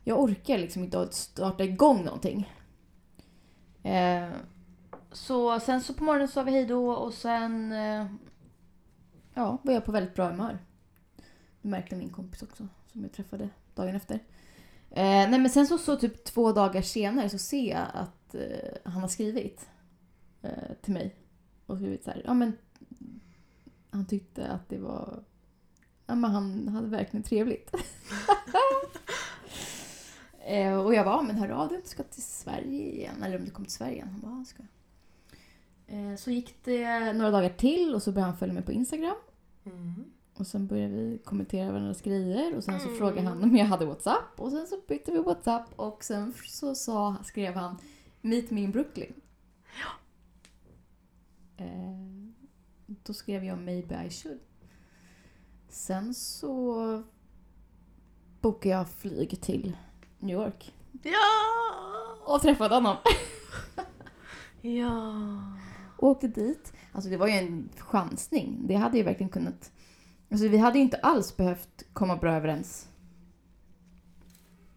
Jag 0.03 0.19
orkar 0.19 0.57
liksom 0.57 0.83
inte 0.83 0.99
att 0.99 1.13
starta 1.13 1.63
igång 1.63 2.03
någonting. 2.03 2.53
Eh, 3.83 4.29
så 5.11 5.59
sen 5.59 5.81
så 5.81 5.93
på 5.93 6.03
morgonen 6.03 6.27
sa 6.27 6.43
vi 6.43 6.51
hej 6.51 6.65
då 6.65 6.91
och 6.91 7.13
sen 7.13 7.71
eh, 7.71 8.05
ja, 9.33 9.57
var 9.63 9.73
jag 9.73 9.85
på 9.85 9.91
väldigt 9.91 10.15
bra 10.15 10.29
humör. 10.29 10.59
Det 11.61 11.67
märkte 11.67 11.95
min 11.95 12.09
kompis 12.09 12.43
också 12.43 12.67
som 12.91 13.01
jag 13.01 13.11
träffade 13.11 13.49
dagen 13.75 13.95
efter. 13.95 14.15
Eh, 14.89 15.29
nej 15.29 15.39
men 15.39 15.49
sen 15.49 15.67
så, 15.67 15.77
så 15.77 15.95
typ 15.95 16.23
två 16.23 16.51
dagar 16.51 16.81
senare 16.81 17.29
så 17.29 17.37
ser 17.37 17.69
jag 17.69 17.87
att 17.93 18.35
eh, 18.35 18.91
han 18.91 19.01
har 19.01 19.07
skrivit 19.07 19.69
eh, 20.41 20.73
till 20.81 20.93
mig 20.93 21.15
och 21.65 21.77
skrivit 21.77 22.03
så 22.03 22.11
här, 22.11 22.21
ja 22.25 22.33
men 22.33 22.57
han 23.89 24.05
tyckte 24.05 24.47
att 24.47 24.69
det 24.69 24.77
var, 24.77 25.23
ja 26.05 26.15
men 26.15 26.31
han 26.31 26.67
hade 26.67 26.87
verkligen 26.87 27.23
trevligt. 27.23 27.75
eh, 30.39 30.77
och 30.77 30.95
jag 30.95 31.07
ja, 31.07 31.21
men 31.21 31.35
hör 31.35 31.49
av 31.49 31.67
dig 31.67 31.77
om 31.77 31.83
du 31.83 31.89
ska 31.89 32.03
till 32.03 32.23
Sverige 32.23 32.91
igen, 32.91 33.23
eller 33.23 33.39
om 33.39 33.45
du 33.45 33.51
kommer 33.51 33.67
till 33.67 33.75
Sverige 33.75 33.93
igen. 33.93 34.09
Han 34.11 34.19
bara, 34.19 34.45
ska. 34.45 34.63
Eh, 35.93 36.15
så 36.15 36.31
gick 36.31 36.55
det 36.63 37.13
några 37.13 37.31
dagar 37.31 37.49
till 37.49 37.95
och 37.95 38.03
så 38.03 38.11
började 38.11 38.29
han 38.31 38.37
följa 38.37 38.53
mig 38.53 38.63
på 38.63 38.71
Instagram. 38.71 39.15
Mm. 39.65 40.05
Och 40.35 40.47
sen 40.47 40.67
började 40.67 40.93
vi 40.95 41.17
kommentera 41.25 41.71
varandras 41.71 42.01
grejer 42.01 42.55
och 42.55 42.63
sen 42.63 42.79
så 42.79 42.85
Mm. 42.85 42.97
frågade 42.99 43.27
han 43.27 43.43
om 43.43 43.55
jag 43.57 43.65
hade 43.65 43.85
WhatsApp 43.85 44.39
och 44.39 44.51
sen 44.51 44.67
så 44.67 44.75
bytte 44.87 45.11
vi 45.11 45.17
WhatsApp 45.19 45.65
och 45.75 46.03
sen 46.03 46.33
så 46.45 46.75
sa, 46.75 47.15
skrev 47.23 47.53
han 47.53 47.77
Meet 48.21 48.51
me 48.51 48.61
in 48.61 48.71
Brooklyn. 48.71 49.13
Eh, 51.57 51.67
då 52.87 53.13
skrev 53.13 53.43
jag 53.43 53.57
Maybe 53.57 54.05
I 54.05 54.09
should. 54.09 54.39
Sen 55.69 56.13
så 56.13 57.03
bokade 58.41 58.75
jag 58.75 58.89
flyg 58.89 59.41
till 59.41 59.77
New 60.19 60.35
York 60.37 60.73
Ja! 61.03 62.33
och 62.33 62.41
träffade 62.41 62.75
honom. 62.75 62.95
Ja. 64.61 65.03
Och 66.03 66.09
åkte 66.09 66.27
dit. 66.27 66.73
Alltså 66.91 67.09
det 67.09 67.17
var 67.17 67.27
ju 67.27 67.33
en 67.33 67.69
chansning. 67.77 68.67
Det 68.67 68.75
hade 68.75 68.97
ju 68.97 69.03
verkligen 69.03 69.29
kunnat... 69.29 69.71
Alltså 70.31 70.47
vi 70.47 70.57
hade 70.57 70.77
ju 70.77 70.83
inte 70.83 70.97
alls 70.97 71.37
behövt 71.37 71.83
komma 71.93 72.15
bra 72.17 72.33
överens. 72.33 72.87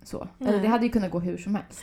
Så. 0.03 0.29
Eller 0.41 0.51
Nej. 0.53 0.61
det 0.61 0.69
hade 0.69 0.85
ju 0.85 0.91
kunnat 0.91 1.11
gå 1.11 1.21
hur 1.21 1.37
som 1.37 1.55
helst. 1.55 1.83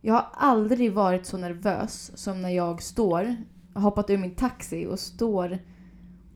Jag 0.00 0.14
har 0.14 0.28
aldrig 0.32 0.92
varit 0.92 1.26
så 1.26 1.36
nervös 1.36 2.10
som 2.14 2.42
när 2.42 2.48
jag 2.48 2.82
står, 2.82 3.36
har 3.74 3.82
hoppat 3.82 4.10
ur 4.10 4.18
min 4.18 4.34
taxi 4.34 4.86
och 4.86 4.98
står 4.98 5.58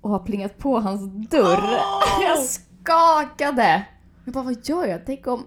och 0.00 0.10
har 0.10 0.18
plingat 0.18 0.58
på 0.58 0.80
hans 0.80 1.28
dörr. 1.30 1.78
Jag 2.22 2.38
skakade! 2.38 3.86
Jag 4.24 4.34
bara, 4.34 4.44
vad 4.44 4.68
gör 4.68 4.86
jag? 4.86 5.06
Tänk 5.06 5.26
om, 5.26 5.46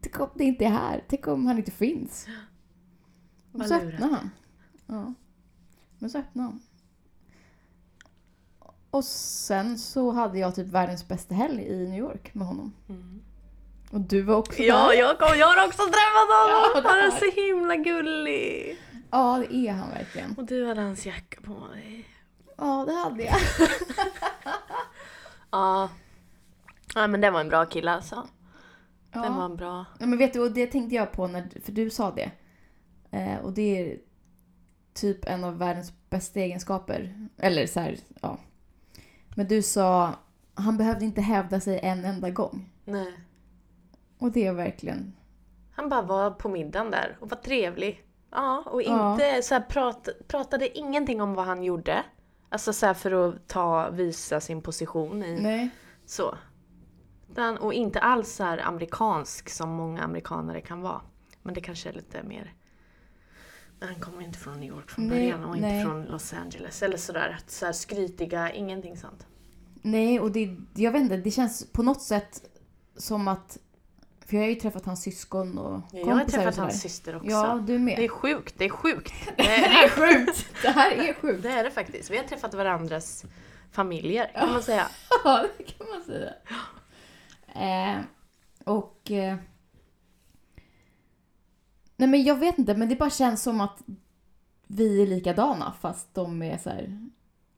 tänk 0.00 0.20
om 0.20 0.28
det 0.34 0.44
inte 0.44 0.64
är 0.64 0.70
här? 0.70 1.04
Tänk 1.08 1.26
om 1.26 1.46
han 1.46 1.58
inte 1.58 1.70
finns? 1.70 2.26
Och 3.52 3.62
så 3.62 3.74
öppnade 3.74 4.14
han. 4.14 4.30
Ja. 4.86 5.14
Men 6.00 6.10
så 6.10 6.18
öppnade 6.18 6.48
han. 6.48 6.60
Och 8.90 9.04
sen 9.04 9.78
så 9.78 10.10
hade 10.10 10.38
jag 10.38 10.54
typ 10.54 10.66
världens 10.66 11.08
bästa 11.08 11.34
helg 11.34 11.62
i 11.62 11.88
New 11.88 11.98
York 11.98 12.34
med 12.34 12.46
honom. 12.46 12.72
Mm. 12.88 13.20
Och 13.90 14.00
du 14.00 14.22
var 14.22 14.36
också 14.36 14.62
Ja, 14.62 14.88
där. 14.88 14.94
jag, 14.98 15.18
kom, 15.18 15.38
jag 15.38 15.46
har 15.46 15.66
också 15.66 15.82
träffat 15.82 16.28
honom! 16.30 16.70
Ja, 16.74 16.82
han 16.84 16.98
är 16.98 17.10
så 17.10 17.40
himla 17.40 17.76
gullig! 17.76 18.78
Ja, 19.10 19.44
det 19.48 19.54
är 19.68 19.72
han 19.72 19.90
verkligen. 19.90 20.34
Och 20.36 20.44
du 20.44 20.66
hade 20.66 20.80
hans 20.80 21.06
jacka 21.06 21.40
på 21.40 21.66
dig. 21.72 22.08
Ja, 22.56 22.84
det 22.86 22.92
hade 22.94 23.22
jag. 23.24 23.34
Ja. 25.50 25.88
Ja 26.94 27.06
men 27.06 27.20
det 27.20 27.30
var 27.30 27.40
en 27.40 27.48
bra 27.48 27.66
kille 27.66 27.90
alltså. 27.92 28.28
Ja. 29.12 29.22
Den 29.22 29.36
var 29.36 29.44
en 29.44 29.56
bra. 29.56 29.84
Ja, 29.98 30.06
men 30.06 30.18
vet 30.18 30.32
du, 30.32 30.40
och 30.40 30.52
det 30.52 30.66
tänkte 30.66 30.94
jag 30.96 31.12
på 31.12 31.26
när, 31.26 31.48
för 31.64 31.72
du 31.72 31.90
sa 31.90 32.10
det. 32.10 32.30
Eh, 33.10 33.38
och 33.38 33.52
det 33.52 33.62
är 33.92 33.98
typ 35.00 35.24
en 35.28 35.44
av 35.44 35.58
världens 35.58 35.92
bästa 36.10 36.40
egenskaper. 36.40 37.28
Eller 37.36 37.66
så 37.66 37.80
här, 37.80 37.96
ja. 38.20 38.38
Men 39.36 39.48
du 39.48 39.62
sa, 39.62 40.14
han 40.54 40.76
behövde 40.76 41.04
inte 41.04 41.20
hävda 41.20 41.60
sig 41.60 41.80
en 41.82 42.04
enda 42.04 42.30
gång. 42.30 42.70
Nej. 42.84 43.12
Och 44.18 44.32
det 44.32 44.46
är 44.46 44.52
verkligen, 44.52 45.16
Han 45.72 45.88
bara 45.88 46.02
var 46.02 46.30
på 46.30 46.48
middagen 46.48 46.90
där 46.90 47.16
och 47.20 47.28
var 47.30 47.36
trevlig. 47.36 48.04
Ja, 48.30 48.62
och 48.66 48.82
Ja. 48.82 49.12
inte 49.12 49.42
så 49.42 49.54
här 49.54 49.60
prat, 49.62 50.08
pratade 50.28 50.78
ingenting 50.78 51.22
om 51.22 51.34
vad 51.34 51.46
han 51.46 51.62
gjorde. 51.62 52.04
Alltså 52.48 52.72
så 52.72 52.86
här 52.86 52.94
för 52.94 53.28
att 53.28 53.48
ta, 53.48 53.90
visa 53.90 54.40
sin 54.40 54.62
position 54.62 55.22
i 55.22 55.40
nej. 55.40 55.70
så. 56.06 56.34
Den, 57.34 57.58
och 57.58 57.72
inte 57.72 58.00
alls 58.00 58.32
så 58.34 58.44
här 58.44 58.58
amerikansk 58.58 59.48
som 59.48 59.68
många 59.70 60.02
amerikanare 60.02 60.60
kan 60.60 60.80
vara. 60.82 61.00
Men 61.42 61.54
det 61.54 61.60
kanske 61.60 61.88
är 61.88 61.92
lite 61.92 62.22
mer... 62.22 62.54
Han 63.80 63.94
kommer 63.94 64.22
inte 64.22 64.38
från 64.38 64.60
New 64.60 64.68
York 64.68 64.90
från 64.90 65.08
Nej, 65.08 65.18
början 65.18 65.44
och 65.44 65.58
nej. 65.58 65.76
inte 65.78 65.90
från 65.90 66.04
Los 66.04 66.32
Angeles. 66.32 66.82
Eller 66.82 66.96
sådär, 66.96 67.36
att 67.38 67.50
så 67.50 67.66
här 67.66 67.72
skrytiga, 67.72 68.52
ingenting 68.52 68.96
sånt. 68.96 69.26
Nej, 69.82 70.20
och 70.20 70.32
det, 70.32 70.56
jag 70.74 70.92
vet 70.92 71.02
inte, 71.02 71.16
det 71.16 71.30
känns 71.30 71.72
på 71.72 71.82
något 71.82 72.02
sätt 72.02 72.42
som 72.96 73.28
att... 73.28 73.58
För 74.26 74.36
jag 74.36 74.42
har 74.44 74.48
ju 74.48 74.54
träffat 74.54 74.86
hans 74.86 75.02
syskon 75.02 75.58
och 75.58 75.82
Jag 75.92 76.06
har 76.06 76.24
träffat 76.24 76.56
hans 76.56 76.80
syster 76.80 77.16
också. 77.16 77.30
Ja, 77.30 77.64
du 77.66 77.78
med. 77.78 77.98
Det 77.98 78.04
är 78.04 78.08
sjukt, 78.08 78.54
det 78.58 78.64
är 78.64 78.68
sjukt. 78.68 79.12
Det 79.36 79.64
är 79.64 79.88
sjukt! 79.88 80.46
Det 80.62 80.68
här 80.68 80.90
är 80.90 81.12
sjukt. 81.20 81.42
Det 81.42 81.50
är 81.50 81.64
det 81.64 81.70
faktiskt. 81.70 82.10
Vi 82.10 82.16
har 82.16 82.24
träffat 82.24 82.54
varandras 82.54 83.24
familjer 83.72 84.30
kan 84.34 84.52
man 84.52 84.62
säga. 84.70 84.86
Ja, 85.24 85.46
det 85.58 85.64
kan 85.64 85.86
man 85.88 86.02
säga. 86.02 86.32
Eh, 87.54 88.00
och... 88.64 89.10
Eh, 89.10 89.36
nej 92.00 92.08
men 92.08 92.24
jag 92.24 92.36
vet 92.36 92.58
inte, 92.58 92.76
men 92.76 92.88
det 92.88 92.96
bara 92.96 93.10
känns 93.10 93.42
som 93.42 93.60
att 93.60 93.82
vi 94.66 95.02
är 95.02 95.06
likadana 95.06 95.72
fast 95.72 96.14
de 96.14 96.42
är 96.42 96.58
så 96.58 96.70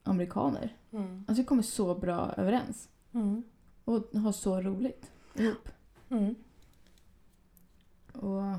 amerikaner. 0.03 0.77
Mm. 0.93 1.25
Alltså 1.29 1.43
vi 1.43 1.47
kommer 1.47 1.63
så 1.63 1.95
bra 1.95 2.35
överens. 2.37 2.89
Mm. 3.13 3.43
Och 3.85 4.21
har 4.21 4.33
så 4.33 4.61
roligt 4.61 5.11
ihop. 5.35 5.69
Mm. 6.09 6.35
Och... 8.13 8.59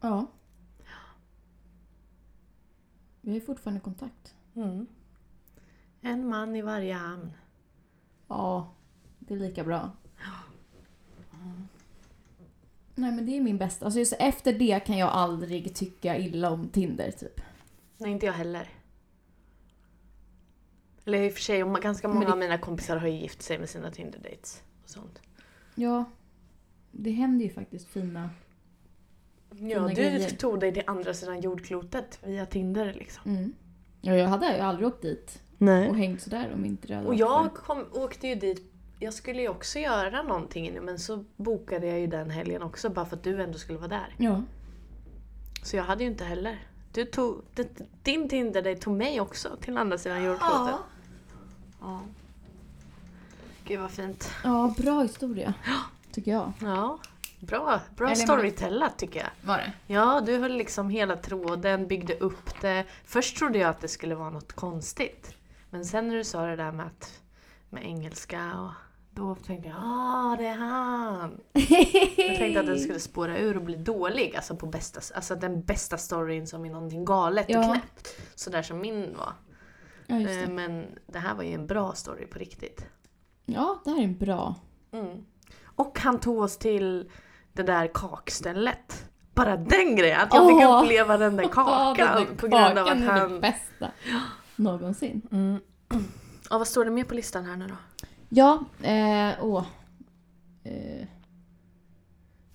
Ja. 0.00 0.26
Vi 3.20 3.36
är 3.36 3.40
fortfarande 3.40 3.78
i 3.78 3.82
kontakt. 3.82 4.34
Mm. 4.54 4.86
En 6.00 6.28
man 6.28 6.56
i 6.56 6.62
varje 6.62 6.94
hamn. 6.94 7.32
Ja, 8.28 8.74
det 9.18 9.34
är 9.34 9.38
lika 9.38 9.64
bra. 9.64 9.90
Nej 12.98 13.12
men 13.12 13.26
det 13.26 13.36
är 13.36 13.40
min 13.40 13.58
bästa. 13.58 13.84
Alltså 13.84 13.98
just 13.98 14.12
efter 14.18 14.52
det 14.52 14.80
kan 14.86 14.98
jag 14.98 15.08
aldrig 15.08 15.74
tycka 15.74 16.18
illa 16.18 16.50
om 16.50 16.68
Tinder 16.68 17.10
typ. 17.10 17.40
Nej, 17.98 18.10
inte 18.10 18.26
jag 18.26 18.32
heller. 18.32 18.68
Eller 21.04 21.22
i 21.22 21.28
och 21.28 21.32
för 21.32 21.40
sig, 21.40 21.64
och 21.64 21.74
ganska 21.82 22.08
många 22.08 22.26
det- 22.26 22.32
av 22.32 22.38
mina 22.38 22.58
kompisar 22.58 22.96
har 22.96 23.08
ju 23.08 23.18
gift 23.20 23.42
sig 23.42 23.58
med 23.58 23.68
sina 23.68 23.90
Tinder-dates. 23.90 24.62
Och 24.84 24.90
sånt. 24.90 25.20
Ja, 25.74 26.04
det 26.92 27.10
händer 27.10 27.44
ju 27.44 27.50
faktiskt 27.50 27.88
fina. 27.88 28.30
Ja, 29.50 29.80
du 29.88 29.94
grejer. 29.94 30.30
tog 30.30 30.60
dig 30.60 30.74
till 30.74 30.82
andra 30.86 31.14
sidan 31.14 31.40
jordklotet 31.40 32.18
via 32.24 32.46
Tinder 32.46 32.94
liksom. 32.94 33.30
Mm. 33.36 33.52
Ja, 34.00 34.14
jag 34.14 34.28
hade 34.28 34.54
ju 34.56 34.60
aldrig 34.62 34.88
åkt 34.88 35.02
dit 35.02 35.42
och 35.54 35.62
Nej. 35.62 35.92
hängt 35.92 36.22
sådär 36.22 36.52
om 36.54 36.64
inte 36.64 36.88
det 36.88 36.94
hade 36.94 37.06
Och 37.08 37.14
jag 37.14 37.54
kom, 37.54 37.84
åkte 37.92 38.28
ju 38.28 38.34
dit, 38.34 38.72
jag 38.98 39.14
skulle 39.14 39.42
ju 39.42 39.48
också 39.48 39.78
göra 39.78 40.22
någonting 40.22 40.72
nu 40.72 40.80
men 40.80 40.98
så 40.98 41.24
bokade 41.36 41.86
jag 41.86 42.00
ju 42.00 42.06
den 42.06 42.30
helgen 42.30 42.62
också 42.62 42.90
bara 42.90 43.06
för 43.06 43.16
att 43.16 43.22
du 43.22 43.42
ändå 43.42 43.58
skulle 43.58 43.78
vara 43.78 43.88
där. 43.88 44.14
Ja. 44.16 44.42
Så 45.62 45.76
jag 45.76 45.84
hade 45.84 46.04
ju 46.04 46.10
inte 46.10 46.24
heller. 46.24 46.58
Du 46.92 47.04
tog, 47.04 47.42
din 48.02 48.28
Tinder 48.28 48.62
dig 48.62 48.76
tog 48.76 48.96
mig 48.96 49.20
också 49.20 49.56
till 49.60 49.78
andra 49.78 49.98
sidan 49.98 50.24
jordklotet. 50.24 50.74
Ja. 51.80 52.00
Gud 53.64 53.80
vad 53.80 53.90
fint. 53.90 54.30
ja, 54.44 54.74
bra 54.78 55.02
historia. 55.02 55.54
Tycker 56.12 56.30
jag. 56.30 56.52
Ja, 56.60 56.98
bra, 57.40 57.80
bra 57.96 58.14
storytellat 58.14 58.98
tycker 58.98 59.20
jag. 59.20 59.30
Var 59.48 59.58
det? 59.58 59.72
Ja, 59.86 60.22
du 60.26 60.38
höll 60.38 60.52
liksom 60.52 60.90
hela 60.90 61.16
tråden, 61.16 61.86
byggde 61.86 62.14
upp 62.14 62.60
det. 62.60 62.84
Först 63.04 63.36
trodde 63.36 63.58
jag 63.58 63.70
att 63.70 63.80
det 63.80 63.88
skulle 63.88 64.14
vara 64.14 64.30
något 64.30 64.52
konstigt. 64.52 65.34
Men 65.70 65.84
sen 65.84 66.08
när 66.08 66.16
du 66.16 66.24
sa 66.24 66.46
det 66.46 66.56
där 66.56 66.72
med, 66.72 66.86
att, 66.86 67.20
med 67.70 67.84
engelska 67.84 68.60
och 68.60 68.85
då 69.16 69.34
tänkte 69.34 69.68
jag 69.68 69.76
ah 69.80 70.36
det 70.38 70.46
är 70.46 70.54
han. 70.56 71.40
Jag 72.16 72.36
tänkte 72.36 72.60
att 72.60 72.66
den 72.66 72.78
skulle 72.78 73.00
spåra 73.00 73.38
ur 73.38 73.56
och 73.56 73.62
bli 73.62 73.76
dålig, 73.76 74.36
alltså 74.36 74.56
på 74.56 74.66
bästa, 74.66 75.00
alltså 75.16 75.34
den 75.34 75.62
bästa 75.62 75.98
storyn 75.98 76.46
som 76.46 76.64
är 76.64 76.70
någonting 76.70 77.04
galet 77.04 77.44
och 77.46 77.50
Ja. 77.54 77.62
knäppt. 77.72 78.08
Sådär 78.34 78.62
som 78.62 78.78
min 78.80 79.16
var. 79.18 79.32
Ja, 80.06 80.14
Eh, 80.20 80.22
det. 80.26 80.46
Men 80.52 80.86
det 81.06 81.18
här 81.18 81.34
var 81.34 81.42
ju 81.42 81.52
en 81.52 81.66
bra 81.66 81.92
story 81.92 82.26
på 82.26 82.38
riktigt. 82.38 82.86
Ja, 83.46 83.80
det 83.84 83.90
här 83.90 83.98
är 83.98 84.02
en 84.04 84.18
bra. 84.18 84.54
Mm. 84.92 85.24
Och 85.64 85.98
han 86.00 86.20
tog 86.20 86.38
oss 86.38 86.56
till 86.58 87.10
det 87.52 87.62
där 87.62 87.90
kakstället. 87.94 89.04
Bara 89.34 89.56
den 89.56 89.96
grejen, 89.96 90.20
att 90.20 90.34
jag 90.34 90.48
fick 90.48 90.56
Åh! 90.68 90.82
uppleva 90.82 91.16
den 91.16 91.36
där 91.36 91.48
kakan 91.52 91.96
där 91.96 92.24
på 92.36 92.46
grund 92.46 92.78
av 92.78 92.86
att 92.86 92.96
är 92.96 93.06
han... 93.06 93.32
det 93.32 93.40
bästa 93.40 93.90
någonsin. 94.56 95.22
Mm. 95.32 95.60
Ja, 96.50 96.58
vad 96.58 96.68
står 96.68 96.84
det 96.84 96.90
mer 96.90 97.04
på 97.04 97.14
listan 97.14 97.44
här 97.44 97.56
nu 97.56 97.66
då? 97.66 97.74
Ja, 98.36 98.64
eh, 98.82 99.44
åh. 99.44 99.64
Eh. 100.64 101.06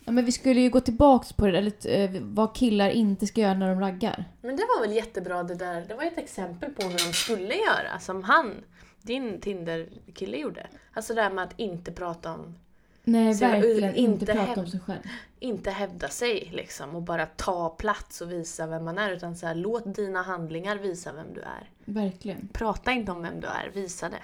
Ja, 0.05 0.11
men 0.11 0.25
vi 0.25 0.31
skulle 0.31 0.59
ju 0.59 0.69
gå 0.69 0.79
tillbaks 0.79 1.33
på 1.33 1.45
det 1.45 1.51
där, 1.51 1.61
lite, 1.61 1.93
eh, 1.93 2.21
vad 2.21 2.55
killar 2.55 2.89
inte 2.89 3.27
ska 3.27 3.41
göra 3.41 3.53
när 3.53 3.69
de 3.69 3.79
raggar. 3.79 4.25
Men 4.41 4.55
det 4.55 4.63
var 4.63 4.81
väl 4.87 4.95
jättebra 4.95 5.43
det 5.43 5.55
där, 5.55 5.85
det 5.87 5.93
var 5.93 6.03
ett 6.03 6.17
exempel 6.17 6.71
på 6.71 6.83
hur 6.83 7.07
de 7.07 7.13
skulle 7.13 7.55
göra, 7.55 7.99
som 7.99 8.23
han, 8.23 8.53
din 9.01 9.41
Tinder-kille 9.41 10.37
gjorde. 10.37 10.67
Alltså 10.93 11.13
det 11.13 11.21
här 11.21 11.31
med 11.31 11.43
att 11.43 11.59
inte 11.59 11.91
prata 11.91 12.33
om 12.33 12.55
Nej, 13.03 13.25
jag 13.25 13.49
verkligen 13.49 13.95
inte, 13.95 13.99
inte 13.99 14.33
prata 14.33 14.61
om 14.61 14.67
sig 14.67 14.79
själv. 14.79 15.01
inte 15.39 15.71
hävda 15.71 16.07
sig 16.07 16.49
liksom 16.53 16.95
och 16.95 17.01
bara 17.01 17.25
ta 17.25 17.69
plats 17.69 18.21
och 18.21 18.31
visa 18.31 18.67
vem 18.67 18.85
man 18.85 18.97
är 18.97 19.11
utan 19.11 19.35
så 19.35 19.47
här, 19.47 19.55
låt 19.55 19.95
dina 19.95 20.21
handlingar 20.21 20.75
visa 20.75 21.13
vem 21.13 21.33
du 21.33 21.41
är. 21.41 21.69
Verkligen. 21.85 22.49
Prata 22.53 22.91
inte 22.91 23.11
om 23.11 23.21
vem 23.21 23.39
du 23.39 23.47
är, 23.47 23.71
visa 23.73 24.09
det. 24.09 24.23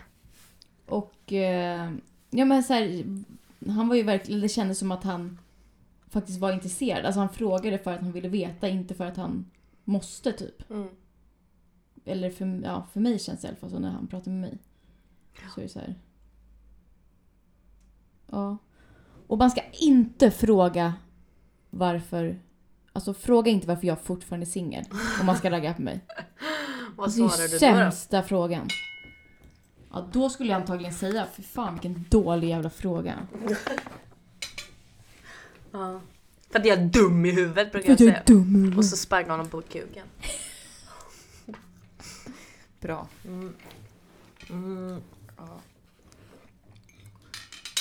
Och 0.88 1.34
eh, 1.34 1.92
ja 2.30 2.46
men 2.46 2.64
så 2.64 2.74
här, 2.74 3.06
han 3.68 3.88
var 3.88 3.96
ju 3.96 4.04
verkligen, 4.04 4.42
det 4.42 4.50
kändes 4.50 4.80
som 4.80 4.92
att 4.92 5.04
han 5.04 5.40
faktiskt 6.10 6.40
var 6.40 6.54
intresserad. 6.54 7.06
Alltså 7.06 7.20
han 7.20 7.30
frågade 7.30 7.78
för 7.78 7.92
att 7.92 8.02
han 8.02 8.12
ville 8.12 8.30
veta, 8.30 8.70
inte 8.70 8.96
för 8.96 9.06
att 9.06 9.18
han 9.18 9.46
måste 9.84 10.32
typ. 10.32 10.70
Mm. 10.70 10.88
Eller 12.06 12.30
för, 12.30 12.62
ja, 12.64 12.88
för 12.94 13.00
mig 13.00 13.20
känns 13.20 13.42
det 13.42 13.48
i 13.48 13.50
alla 13.50 13.58
fall 13.58 13.70
så 13.70 13.80
när 13.80 13.90
han 13.90 14.08
pratar 14.08 14.32
med 14.32 14.42
mig. 14.42 14.58
Så 15.56 15.60
är 15.60 15.64
det 15.64 15.70
så 15.70 15.80
här. 15.80 15.96
Ja. 18.28 18.58
Och 19.28 19.38
man 19.38 19.52
ska 19.52 19.62
inte 19.72 20.32
fråga 20.32 20.94
varför... 21.70 22.40
Alltså 22.94 23.14
fråga 23.14 23.52
inte 23.52 23.68
varför 23.68 23.88
jag 23.88 24.02
fortfarande 24.02 24.44
är 24.44 24.48
singel. 24.48 24.86
Om 25.20 25.26
man 25.26 25.38
ska 25.38 25.52
ragga 25.52 25.74
på 25.74 25.82
mig. 25.82 26.06
Vad 26.96 27.10
det 27.10 27.24
är 27.24 27.28
svarar 27.28 27.44
du 27.44 27.48
då? 27.48 27.54
då? 27.54 27.60
sämsta 27.60 28.24
frågan. 28.24 28.68
Ja, 29.92 30.08
då 30.12 30.30
skulle 30.30 30.50
jag 30.50 30.62
antagligen 30.62 30.94
säga, 30.94 31.26
för 31.36 31.42
fan 31.44 31.74
vilken 31.74 32.06
dålig 32.10 32.50
jävla 32.50 32.70
fråga. 32.70 33.28
Ja. 35.72 36.02
För 36.52 36.60
att 36.60 36.66
jag 36.66 36.78
är 36.80 36.86
dum 36.86 37.26
i 37.26 37.32
huvudet 37.32 37.72
brukar 37.72 37.90
jag 37.90 38.02
är 38.02 38.06
säga. 38.06 38.24
dum 38.26 38.74
i 38.74 38.78
Och 38.78 38.86
så 38.86 38.98
sparkar 38.98 39.32
honom 39.32 39.48
på 39.50 39.62
kuken. 39.62 40.08
Bra. 42.80 43.08
Mm. 43.26 43.54
Mm. 44.50 45.02
Ja. 45.38 45.48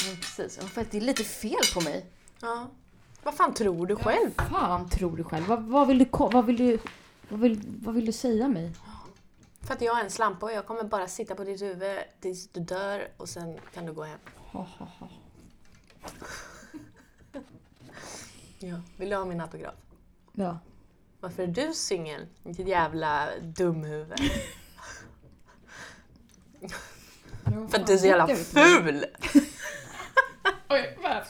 Ja, 0.07 0.15
precis. 0.21 0.59
Ja, 0.63 0.69
för 0.69 0.81
att 0.81 0.91
det 0.91 0.97
är 0.97 1.01
lite 1.01 1.25
fel 1.25 1.61
på 1.75 1.81
mig. 1.81 2.07
ja. 2.41 2.71
Vad 3.23 3.35
fan 3.35 3.55
tror 3.55 3.87
du 3.87 3.97
själv? 3.97 4.31
Vad 4.37 4.49
fan 4.49 4.89
tror 4.89 5.17
du 5.17 5.25
själv? 5.25 5.47
Vad, 5.47 5.63
vad, 5.63 5.89
vill, 5.89 5.99
du, 5.99 6.07
vad, 6.13 6.47
vill, 6.47 6.57
du, 6.57 6.79
vad, 7.29 7.41
vill, 7.41 7.61
vad 7.83 7.95
vill 7.95 8.07
du 8.07 8.13
säga 8.13 8.49
mig? 8.49 8.73
För 9.67 9.75
att 9.75 9.81
jag 9.81 10.01
är 10.01 10.05
en 10.05 10.11
slampa 10.11 10.47
och 10.47 10.53
jag 10.53 10.67
kommer 10.67 10.85
bara 10.85 11.09
sitta 11.09 11.35
på 11.35 11.45
ditt 11.45 11.63
huvud 11.63 11.99
tills 12.21 12.49
du 12.49 12.61
dör 12.61 13.09
och 13.17 13.29
sen 13.29 13.59
kan 13.75 13.87
du 13.87 13.93
gå 13.93 14.05
hem. 14.05 14.19
Ha, 14.37 14.67
ha, 14.79 14.87
ha. 14.99 15.09
Ja. 18.59 18.81
Vill 18.97 19.11
du 19.11 19.17
ha 19.17 19.25
min 19.25 19.41
autograf? 19.41 19.75
Ja. 20.33 20.59
Varför 21.21 21.43
är 21.43 21.47
du 21.47 21.73
singel? 21.75 22.27
Ditt 22.43 22.69
jävla 22.69 23.29
dumhuvud. 23.41 24.19
För 27.45 27.81
att 27.81 27.87
du 27.87 27.93
är 27.93 27.99
så 27.99 28.07
jävla 28.07 28.37
ful! 28.37 29.05
Oj, 30.69 30.99
vad? 31.03 31.23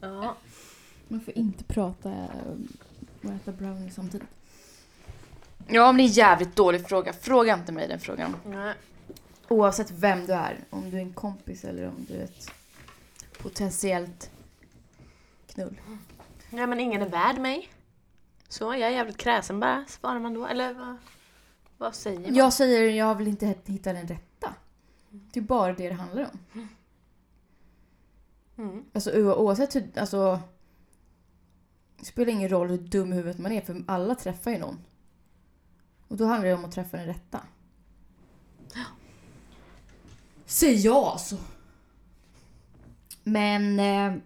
Ja. 0.00 0.36
Man 1.08 1.20
får 1.20 1.38
inte 1.38 1.64
prata 1.64 2.10
eh, 2.10 2.28
och 3.22 3.30
äta 3.30 3.52
brownie 3.52 3.90
samtidigt. 3.90 4.28
Ja, 5.68 5.92
men 5.92 5.96
det 5.96 6.02
är 6.02 6.06
en 6.06 6.12
jävligt 6.12 6.56
dålig 6.56 6.86
fråga. 6.86 7.12
Fråga 7.12 7.54
inte 7.54 7.72
mig 7.72 7.88
den 7.88 8.00
frågan. 8.00 8.36
Nej. 8.46 8.74
Oavsett 9.48 9.90
vem 9.90 10.26
du 10.26 10.32
är. 10.32 10.64
Om 10.70 10.90
du 10.90 10.96
är 10.96 11.00
en 11.00 11.12
kompis 11.12 11.64
eller 11.64 11.88
om 11.88 12.06
du 12.08 12.14
är 12.14 12.24
ett 12.24 12.50
potentiellt 13.38 14.30
knull. 15.46 15.80
Nej 16.50 16.66
men 16.66 16.80
ingen 16.80 17.02
är 17.02 17.08
värd 17.08 17.38
mig. 17.38 17.68
Så, 18.48 18.64
jag 18.64 18.80
är 18.80 18.90
jävligt 18.90 19.16
kräsen 19.16 19.60
bara, 19.60 19.84
svarar 19.88 20.20
man 20.20 20.34
då. 20.34 20.46
Eller 20.46 20.74
vad, 20.74 20.96
vad 21.78 21.94
säger 21.94 22.20
man? 22.20 22.34
Jag 22.34 22.52
säger 22.52 22.90
jag 22.90 23.14
vill 23.14 23.28
inte 23.28 23.54
hitta 23.64 23.92
den 23.92 24.08
rätta. 24.08 24.54
Det 25.10 25.40
är 25.40 25.44
bara 25.44 25.72
det 25.72 25.88
det 25.88 25.94
handlar 25.94 26.30
om. 26.32 26.68
Mm. 28.56 28.84
Alltså 28.92 29.12
oavsett 29.12 29.76
hur, 29.76 29.98
alltså. 29.98 30.40
Det 31.98 32.04
spelar 32.04 32.32
ingen 32.32 32.48
roll 32.48 32.68
hur 32.68 32.78
dum 32.78 33.12
i 33.12 33.16
huvudet 33.16 33.38
man 33.38 33.52
är 33.52 33.60
för 33.60 33.84
alla 33.86 34.14
träffar 34.14 34.50
ju 34.50 34.58
någon. 34.58 34.78
Och 36.12 36.18
då 36.18 36.24
handlar 36.26 36.48
det 36.48 36.54
om 36.54 36.64
att 36.64 36.72
träffa 36.72 36.96
den 36.96 37.06
rätta. 37.06 37.40
Säg 40.46 40.74
ja 40.74 41.10
alltså. 41.12 41.36
Men... 43.24 43.80
Eh, 43.80 44.22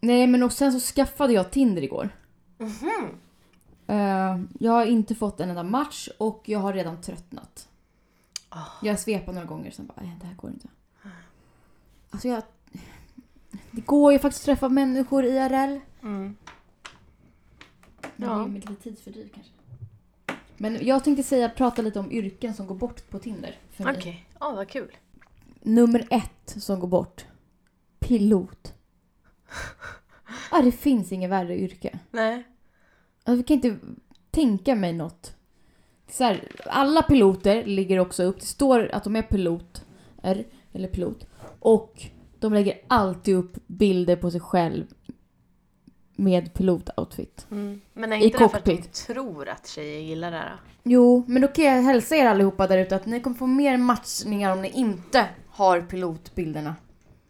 nej 0.00 0.26
men 0.26 0.42
och 0.42 0.52
sen 0.52 0.72
så 0.80 0.94
skaffade 0.94 1.32
jag 1.32 1.50
Tinder 1.50 1.82
igår. 1.82 2.08
Mhm. 2.58 3.18
Eh, 3.86 4.38
jag 4.60 4.72
har 4.72 4.84
inte 4.86 5.14
fått 5.14 5.40
en 5.40 5.48
enda 5.50 5.62
match 5.62 6.08
och 6.18 6.42
jag 6.44 6.58
har 6.58 6.72
redan 6.72 7.00
tröttnat. 7.00 7.68
Ah. 8.48 8.64
Jag 8.82 9.00
svepade 9.00 9.32
några 9.32 9.46
gånger 9.48 9.70
sen 9.70 9.86
bara, 9.86 10.00
nej 10.02 10.16
det 10.20 10.26
här 10.26 10.34
går 10.34 10.50
inte. 10.50 10.68
Alltså 12.10 12.28
jag... 12.28 12.42
Det 13.70 13.80
går 13.80 14.12
ju 14.12 14.18
faktiskt 14.18 14.42
att 14.42 14.46
träffa 14.46 14.68
människor 14.68 15.24
IRL. 15.24 15.80
Mm. 16.02 16.36
Men 18.16 18.28
Ja. 18.28 18.34
det 18.34 18.42
är 18.42 18.46
med 18.46 18.70
lite 18.70 18.82
tidsfördriv 18.82 19.30
kanske. 19.34 19.52
Men 20.58 20.86
jag 20.86 21.04
tänkte 21.04 21.22
säga, 21.22 21.48
prata 21.48 21.82
lite 21.82 22.00
om 22.00 22.12
yrken 22.12 22.54
som 22.54 22.66
går 22.66 22.74
bort 22.74 23.10
på 23.10 23.18
Tinder. 23.18 23.56
Okej, 23.78 24.26
ja 24.40 24.52
vad 24.52 24.68
kul. 24.68 24.96
Nummer 25.62 26.06
ett 26.10 26.54
som 26.62 26.80
går 26.80 26.88
bort. 26.88 27.24
Pilot. 27.98 28.74
Ah, 30.50 30.62
det 30.62 30.72
finns 30.72 31.12
inget 31.12 31.30
värre 31.30 31.58
yrke. 31.58 31.98
Nej. 32.10 32.46
Alltså, 33.24 33.40
jag 33.40 33.46
kan 33.46 33.54
inte 33.54 33.86
tänka 34.30 34.74
mig 34.74 34.92
något. 34.92 35.36
Så 36.10 36.24
här, 36.24 36.52
alla 36.66 37.02
piloter 37.02 37.64
ligger 37.64 37.98
också 37.98 38.22
upp. 38.22 38.40
Det 38.40 38.46
står 38.46 38.90
att 38.92 39.04
de 39.04 39.16
är 39.16 39.22
piloter, 39.22 40.44
eller 40.72 40.88
pilot. 40.88 41.26
Och 41.60 42.02
de 42.38 42.54
lägger 42.54 42.80
alltid 42.86 43.34
upp 43.34 43.56
bilder 43.66 44.16
på 44.16 44.30
sig 44.30 44.40
själv 44.40 44.86
med 46.18 46.54
pilotoutfit. 46.54 47.46
Mm. 47.50 47.80
Men 47.92 48.12
är 48.12 48.16
I 48.16 48.24
inte 48.24 48.38
det 48.38 48.48
för 48.48 48.58
att 48.58 48.64
de 48.64 48.76
tror 48.76 49.48
att 49.48 49.66
tjejer 49.66 50.00
gillar 50.00 50.30
det 50.30 50.36
här? 50.36 50.60
Jo, 50.82 51.24
men 51.26 51.42
då 51.42 51.48
kan 51.48 51.64
jag 51.64 51.82
hälsa 51.82 52.16
er 52.16 52.26
allihopa 52.26 52.66
där 52.66 52.78
ute 52.78 52.96
att 52.96 53.06
ni 53.06 53.20
kommer 53.20 53.36
få 53.36 53.46
mer 53.46 53.76
matchningar 53.76 54.52
om 54.52 54.62
ni 54.62 54.70
inte 54.70 55.28
har 55.48 55.80
pilotbilderna. 55.80 56.76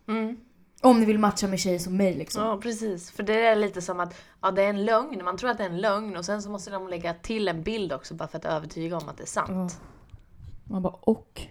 Mm. 0.09 0.37
Om 0.83 1.01
ni 1.01 1.07
vill 1.07 1.18
matcha 1.18 1.46
med 1.46 1.61
tjejer 1.61 1.79
som 1.79 1.96
mig 1.96 2.14
liksom. 2.14 2.42
Ja, 2.42 2.59
precis. 2.62 3.11
För 3.11 3.22
det 3.22 3.46
är 3.46 3.57
lite 3.57 3.83
som 3.83 4.01
att 4.01 4.14
ja, 4.42 4.51
det 4.51 4.62
är 4.62 4.70
en 4.70 4.85
lögn. 4.85 5.24
Man 5.24 5.37
tror 5.37 5.51
att 5.51 5.59
det 5.59 5.64
är 5.64 5.70
en 5.70 5.81
lögn 5.81 6.16
och 6.16 6.24
sen 6.24 6.42
så 6.42 6.51
måste 6.51 6.70
de 6.70 6.88
lägga 6.88 7.14
till 7.14 7.48
en 7.48 7.62
bild 7.62 7.92
också 7.92 8.14
bara 8.14 8.29
för 8.29 8.38
att 8.38 8.44
övertyga 8.44 8.96
om 8.96 9.09
att 9.09 9.16
det 9.16 9.24
är 9.24 9.27
sant. 9.27 9.81
Man 10.64 10.83
bara 10.83 10.94
och. 11.01 11.42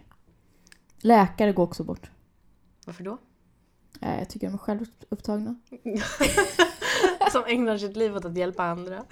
Läkare 1.02 1.54
går 1.54 1.64
också 1.64 1.84
bort. 1.84 2.12
Varför 2.86 3.04
då? 3.04 3.18
Nej, 4.02 4.20
jag 4.20 4.30
tycker 4.30 4.48
de 4.48 4.54
är 4.54 4.58
självupptagna. 4.58 5.56
som 7.32 7.44
ägnar 7.48 7.78
sitt 7.78 7.98
liv 7.98 8.16
åt 8.16 8.26
att 8.26 8.38
hjälpa 8.38 8.64
andra. 8.64 9.04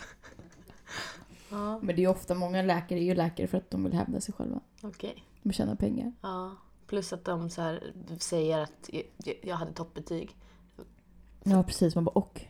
Ja, 1.49 1.77
Men 1.79 1.87
det 1.87 1.93
är 1.93 1.97
ju 2.03 2.07
ofta 2.07 2.35
många 2.35 2.61
läkare 2.61 2.99
är 2.99 3.03
ju 3.03 3.15
läkare 3.15 3.47
för 3.47 3.57
att 3.57 3.71
de 3.71 3.83
vill 3.83 3.93
hävda 3.93 4.21
sig 4.21 4.33
själva. 4.33 4.59
okej. 4.81 5.13
De 5.41 5.49
vill 5.49 5.53
tjäna 5.57 5.75
pengar. 5.75 6.13
Ja. 6.21 6.55
Plus 6.87 7.13
att 7.13 7.25
de 7.25 7.49
så 7.49 7.61
här 7.61 7.93
säger 8.19 8.59
att 8.59 8.89
jag- 9.17 9.39
jag 9.43 9.55
hade 9.55 9.71
toppbetyg. 9.73 10.35
Ja, 11.43 11.63
precis. 11.63 11.95
Man 11.95 12.03
bara 12.03 12.11
och. 12.11 12.41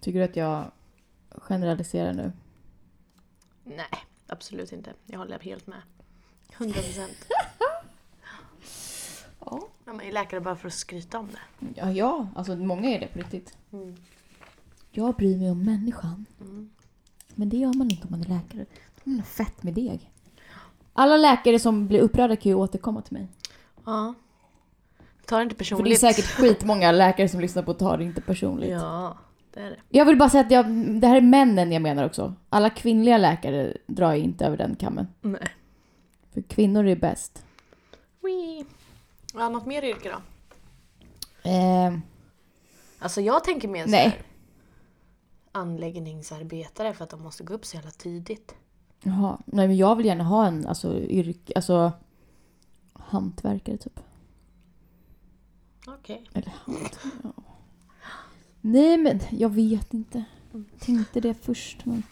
Tycker 0.00 0.18
du 0.18 0.24
att 0.24 0.36
jag 0.36 0.70
generaliserar 1.30 2.12
nu? 2.12 2.32
Nej, 3.64 3.86
absolut 4.26 4.72
inte. 4.72 4.92
Jag 5.06 5.18
håller 5.18 5.38
helt 5.38 5.66
med. 5.66 5.82
100 6.58 6.74
procent. 6.74 7.16
Ja. 9.50 9.68
Ja, 9.84 9.92
man 9.92 10.00
är 10.00 10.12
läkare 10.12 10.40
bara 10.40 10.56
för 10.56 10.68
att 10.68 10.74
skryta 10.74 11.18
om 11.18 11.28
det. 11.32 11.66
Ja, 11.80 11.90
ja. 11.90 12.26
Alltså 12.34 12.56
många 12.56 12.88
är 12.90 13.00
det 13.00 13.06
på 13.06 13.18
riktigt. 13.18 13.56
Mm. 13.72 13.96
Jag 14.90 15.14
bryr 15.14 15.36
mig 15.36 15.50
om 15.50 15.64
människan. 15.64 16.26
Mm. 16.40 16.70
Men 17.34 17.48
det 17.48 17.56
gör 17.56 17.72
man 17.72 17.90
inte 17.90 18.06
om 18.06 18.10
man 18.10 18.20
är 18.20 18.28
läkare. 18.28 18.66
Då 19.04 19.10
är 19.10 19.14
man 19.14 19.22
fett 19.24 19.62
med 19.62 19.74
deg. 19.74 20.12
Alla 20.92 21.16
läkare 21.16 21.58
som 21.58 21.88
blir 21.88 22.00
upprörda 22.00 22.36
kan 22.36 22.50
ju 22.50 22.54
återkomma 22.54 23.02
till 23.02 23.12
mig. 23.12 23.28
Ja. 23.84 24.14
Ta 25.26 25.36
det 25.36 25.42
inte 25.42 25.54
För 25.54 25.58
det 25.58 25.64
är 25.64 25.76
personligt. 25.76 26.00
säkert 26.00 26.24
skitmånga 26.24 26.92
läkare 26.92 27.28
som 27.28 27.40
lyssnar 27.40 27.62
på 27.62 27.74
tar 27.74 27.98
det 27.98 28.04
inte 28.04 28.20
personligt. 28.20 28.70
Ja, 28.70 29.18
det 29.54 29.60
är 29.60 29.70
det. 29.70 29.76
Jag 29.88 30.04
vill 30.04 30.16
bara 30.18 30.28
säga 30.28 30.44
att 30.44 30.50
jag, 30.50 30.66
det 31.00 31.06
här 31.06 31.16
är 31.16 31.20
männen 31.20 31.72
jag 31.72 31.82
menar 31.82 32.06
också. 32.06 32.34
Alla 32.48 32.70
kvinnliga 32.70 33.18
läkare 33.18 33.76
drar 33.86 34.08
jag 34.10 34.18
inte 34.18 34.46
över 34.46 34.56
den 34.56 34.76
kammen. 34.76 35.06
Nej. 35.20 35.48
För 36.34 36.42
kvinnor 36.42 36.86
är 36.86 36.96
bäst. 36.96 37.44
Wee. 38.20 38.64
Ja, 39.38 39.48
något 39.48 39.66
mer 39.66 39.82
yrke 39.84 40.08
då? 40.10 40.20
Eh, 41.50 41.98
Alltså 42.98 43.20
jag 43.20 43.44
tänker 43.44 43.68
mer 43.68 43.86
Nej. 43.86 44.08
här, 44.08 44.22
anläggningsarbetare 45.52 46.94
för 46.94 47.04
att 47.04 47.10
de 47.10 47.22
måste 47.22 47.44
gå 47.44 47.54
upp 47.54 47.66
så 47.66 47.76
jävla 47.76 47.90
tidigt. 47.90 48.54
jaha. 49.02 49.38
Nej 49.46 49.66
men 49.68 49.76
jag 49.76 49.96
vill 49.96 50.06
gärna 50.06 50.24
ha 50.24 50.46
en 50.46 50.66
alltså, 50.66 50.98
yrke, 51.00 51.52
alltså 51.56 51.92
hantverkare 52.92 53.76
typ. 53.76 54.00
Okej. 55.86 56.24
Eller 56.34 56.54
hant, 56.64 56.98
ja. 57.22 57.32
Nej 58.60 58.96
men 58.98 59.20
jag 59.30 59.48
vet 59.48 59.94
inte. 59.94 60.24
Tänkte 60.78 61.20
det 61.20 61.34
först 61.34 61.84
men... 61.86 62.02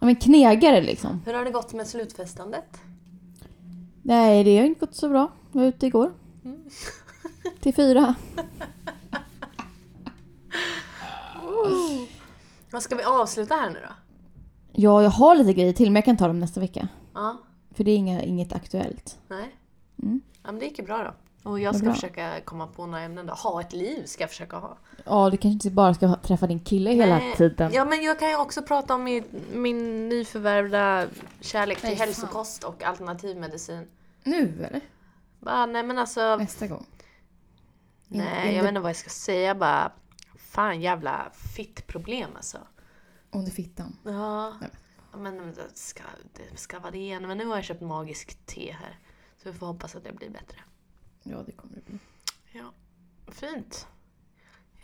Ja 0.00 0.06
men 0.06 0.16
knegare 0.16 0.80
liksom. 0.80 1.22
Hur 1.26 1.34
har 1.34 1.44
det 1.44 1.50
gått 1.50 1.72
med 1.72 1.86
slutfestandet? 1.86 2.80
Nej 4.08 4.44
det 4.44 4.58
har 4.58 4.64
inte 4.64 4.80
gått 4.80 4.94
så 4.94 5.08
bra. 5.08 5.32
Jag 5.52 5.60
var 5.60 5.66
ute 5.68 5.86
igår. 5.86 6.12
Till 7.60 7.74
fyra. 7.74 8.14
Vad 12.70 12.82
ska 12.82 12.96
vi 12.96 13.02
avsluta 13.02 13.54
här 13.54 13.70
nu 13.70 13.78
då? 13.82 13.92
Ja, 14.72 15.02
jag 15.02 15.10
har 15.10 15.34
lite 15.34 15.52
grejer 15.52 15.72
till 15.72 15.86
men 15.90 15.94
jag 15.94 16.04
kan 16.04 16.16
ta 16.16 16.26
dem 16.26 16.40
nästa 16.40 16.60
vecka. 16.60 16.88
Ja, 17.14 17.36
För 17.74 17.84
det 17.84 17.90
är 17.90 17.96
inga, 17.96 18.22
inget 18.22 18.52
aktuellt. 18.52 19.18
nej. 19.28 19.54
Mm. 20.02 20.20
Ja, 20.42 20.52
men 20.52 20.58
det 20.58 20.64
gick 20.64 20.78
ju 20.78 20.84
bra 20.84 21.02
då. 21.02 21.14
Och 21.50 21.60
jag 21.60 21.76
ska 21.76 21.84
bra. 21.84 21.94
försöka 21.94 22.40
komma 22.44 22.66
på 22.66 22.86
några 22.86 23.00
ämnen 23.00 23.26
då. 23.26 23.32
Ha 23.32 23.60
ett 23.60 23.72
liv 23.72 24.02
ska 24.06 24.22
jag 24.22 24.30
försöka 24.30 24.56
ha. 24.56 24.78
Ja, 25.04 25.30
du 25.30 25.36
kanske 25.36 25.48
inte 25.54 25.70
bara 25.70 25.94
ska 25.94 26.14
träffa 26.14 26.46
din 26.46 26.60
kille 26.60 26.90
hela 26.90 27.18
Nej. 27.18 27.34
tiden. 27.36 27.72
Ja, 27.72 27.84
men 27.84 28.02
jag 28.02 28.18
kan 28.18 28.28
ju 28.28 28.36
också 28.36 28.62
prata 28.62 28.94
om 28.94 29.04
min, 29.04 29.24
min 29.52 30.08
nyförvärvda 30.08 31.06
kärlek 31.40 31.78
till 31.80 31.88
Nej, 31.88 31.96
fan. 31.96 32.06
hälsokost 32.06 32.64
och 32.64 32.82
alternativmedicin. 32.84 33.86
Nu 34.24 34.64
eller? 34.64 34.80
Bara, 35.40 35.66
nej 35.66 35.82
men 35.82 35.98
alltså, 35.98 36.36
Nästa 36.36 36.66
gång. 36.66 36.86
nej 38.08 38.54
jag 38.54 38.62
vet 38.62 38.68
inte 38.68 38.80
vad 38.80 38.90
jag 38.90 38.96
ska 38.96 39.10
säga 39.10 39.54
bara. 39.54 39.92
Fan 40.36 40.80
jävla 40.80 41.30
fittproblem 41.56 42.30
alltså. 42.36 42.58
Är 43.32 43.50
fittan. 43.50 43.96
Ja, 44.04 44.56
Nej, 44.60 44.70
men 45.32 45.54
det 45.54 45.70
ska, 45.74 46.02
det 46.32 46.56
ska 46.56 46.78
vara 46.78 46.90
det 46.90 46.98
igen. 46.98 47.26
Men 47.26 47.38
nu 47.38 47.46
har 47.46 47.54
jag 47.54 47.64
köpt 47.64 47.80
magisk 47.80 48.46
te 48.46 48.72
här. 48.72 48.98
Så 49.42 49.50
vi 49.50 49.58
får 49.58 49.66
hoppas 49.66 49.96
att 49.96 50.04
det 50.04 50.12
blir 50.12 50.30
bättre. 50.30 50.58
Ja, 51.22 51.42
det 51.46 51.52
kommer 51.52 51.74
det 51.74 51.84
bli. 51.84 51.98
Ja, 52.52 52.72
fint. 53.28 53.86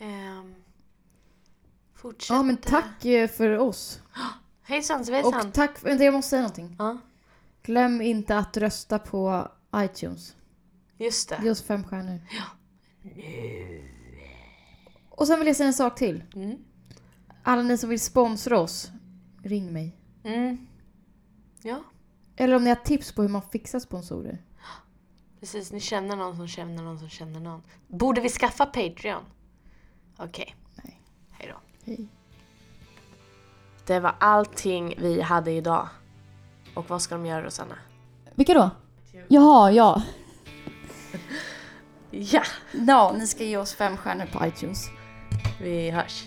Um, 0.00 0.54
fortsätt. 1.94 2.30
Ja, 2.30 2.42
men 2.42 2.56
tack 2.56 3.04
eh, 3.04 3.28
för 3.28 3.58
oss. 3.58 4.00
Hejsan 4.62 5.04
svejsan. 5.04 5.46
Och 5.46 5.54
tack. 5.54 5.84
Vänta, 5.84 6.04
jag 6.04 6.14
måste 6.14 6.30
säga 6.30 6.42
någonting. 6.42 6.76
Ja, 6.78 6.98
Glöm 7.64 8.00
inte 8.00 8.36
att 8.38 8.56
rösta 8.56 8.98
på 8.98 9.48
iTunes. 9.76 10.36
just 10.96 11.30
Ge 11.30 11.36
det. 11.36 11.50
oss 11.50 11.62
fem 11.62 11.84
stjärnor. 11.84 12.20
Och 15.10 15.26
sen 15.26 15.38
vill 15.38 15.46
jag 15.46 15.56
säga 15.56 15.66
en 15.66 15.74
sak 15.74 15.96
till. 15.98 16.24
Mm. 16.34 16.58
Alla 17.42 17.62
ni 17.62 17.78
som 17.78 17.90
vill 17.90 18.00
sponsra 18.00 18.60
oss, 18.60 18.90
ring 19.42 19.72
mig. 19.72 19.96
Mm. 20.24 20.66
Ja, 21.62 21.82
Eller 22.36 22.56
om 22.56 22.62
ni 22.64 22.68
har 22.70 22.76
tips 22.76 23.12
på 23.12 23.22
hur 23.22 23.28
man 23.28 23.42
fixar 23.42 23.78
sponsorer. 23.78 24.38
precis. 25.40 25.72
Ni 25.72 25.80
känner 25.80 26.16
någon 26.16 26.36
som 26.36 26.48
känner 26.48 26.82
någon 26.82 26.98
som 26.98 27.08
känner 27.08 27.40
någon. 27.40 27.62
Borde 27.88 28.20
vi 28.20 28.28
skaffa 28.28 28.66
Patreon? 28.66 29.22
Okej. 30.16 30.56
Nej. 30.84 31.00
Hej 31.30 31.52
då. 31.52 31.60
Hej. 31.84 32.08
Det 33.86 34.00
var 34.00 34.14
allting 34.20 34.94
vi 34.98 35.20
hade 35.20 35.50
idag. 35.52 35.88
Och 36.74 36.90
vad 36.90 37.02
ska 37.02 37.14
de 37.14 37.26
göra 37.26 37.42
Rosanna? 37.44 37.74
Vilka 38.34 38.54
då? 38.54 38.70
Jaha, 39.28 39.70
ja. 39.72 40.02
Ja, 42.10 42.42
Ja, 42.72 43.14
ni 43.18 43.26
ska 43.26 43.44
ge 43.44 43.56
oss 43.56 43.74
fem 43.74 43.96
stjärnor 43.96 44.26
på 44.32 44.46
iTunes. 44.46 44.86
vi 45.62 45.90
hörs. 45.90 46.24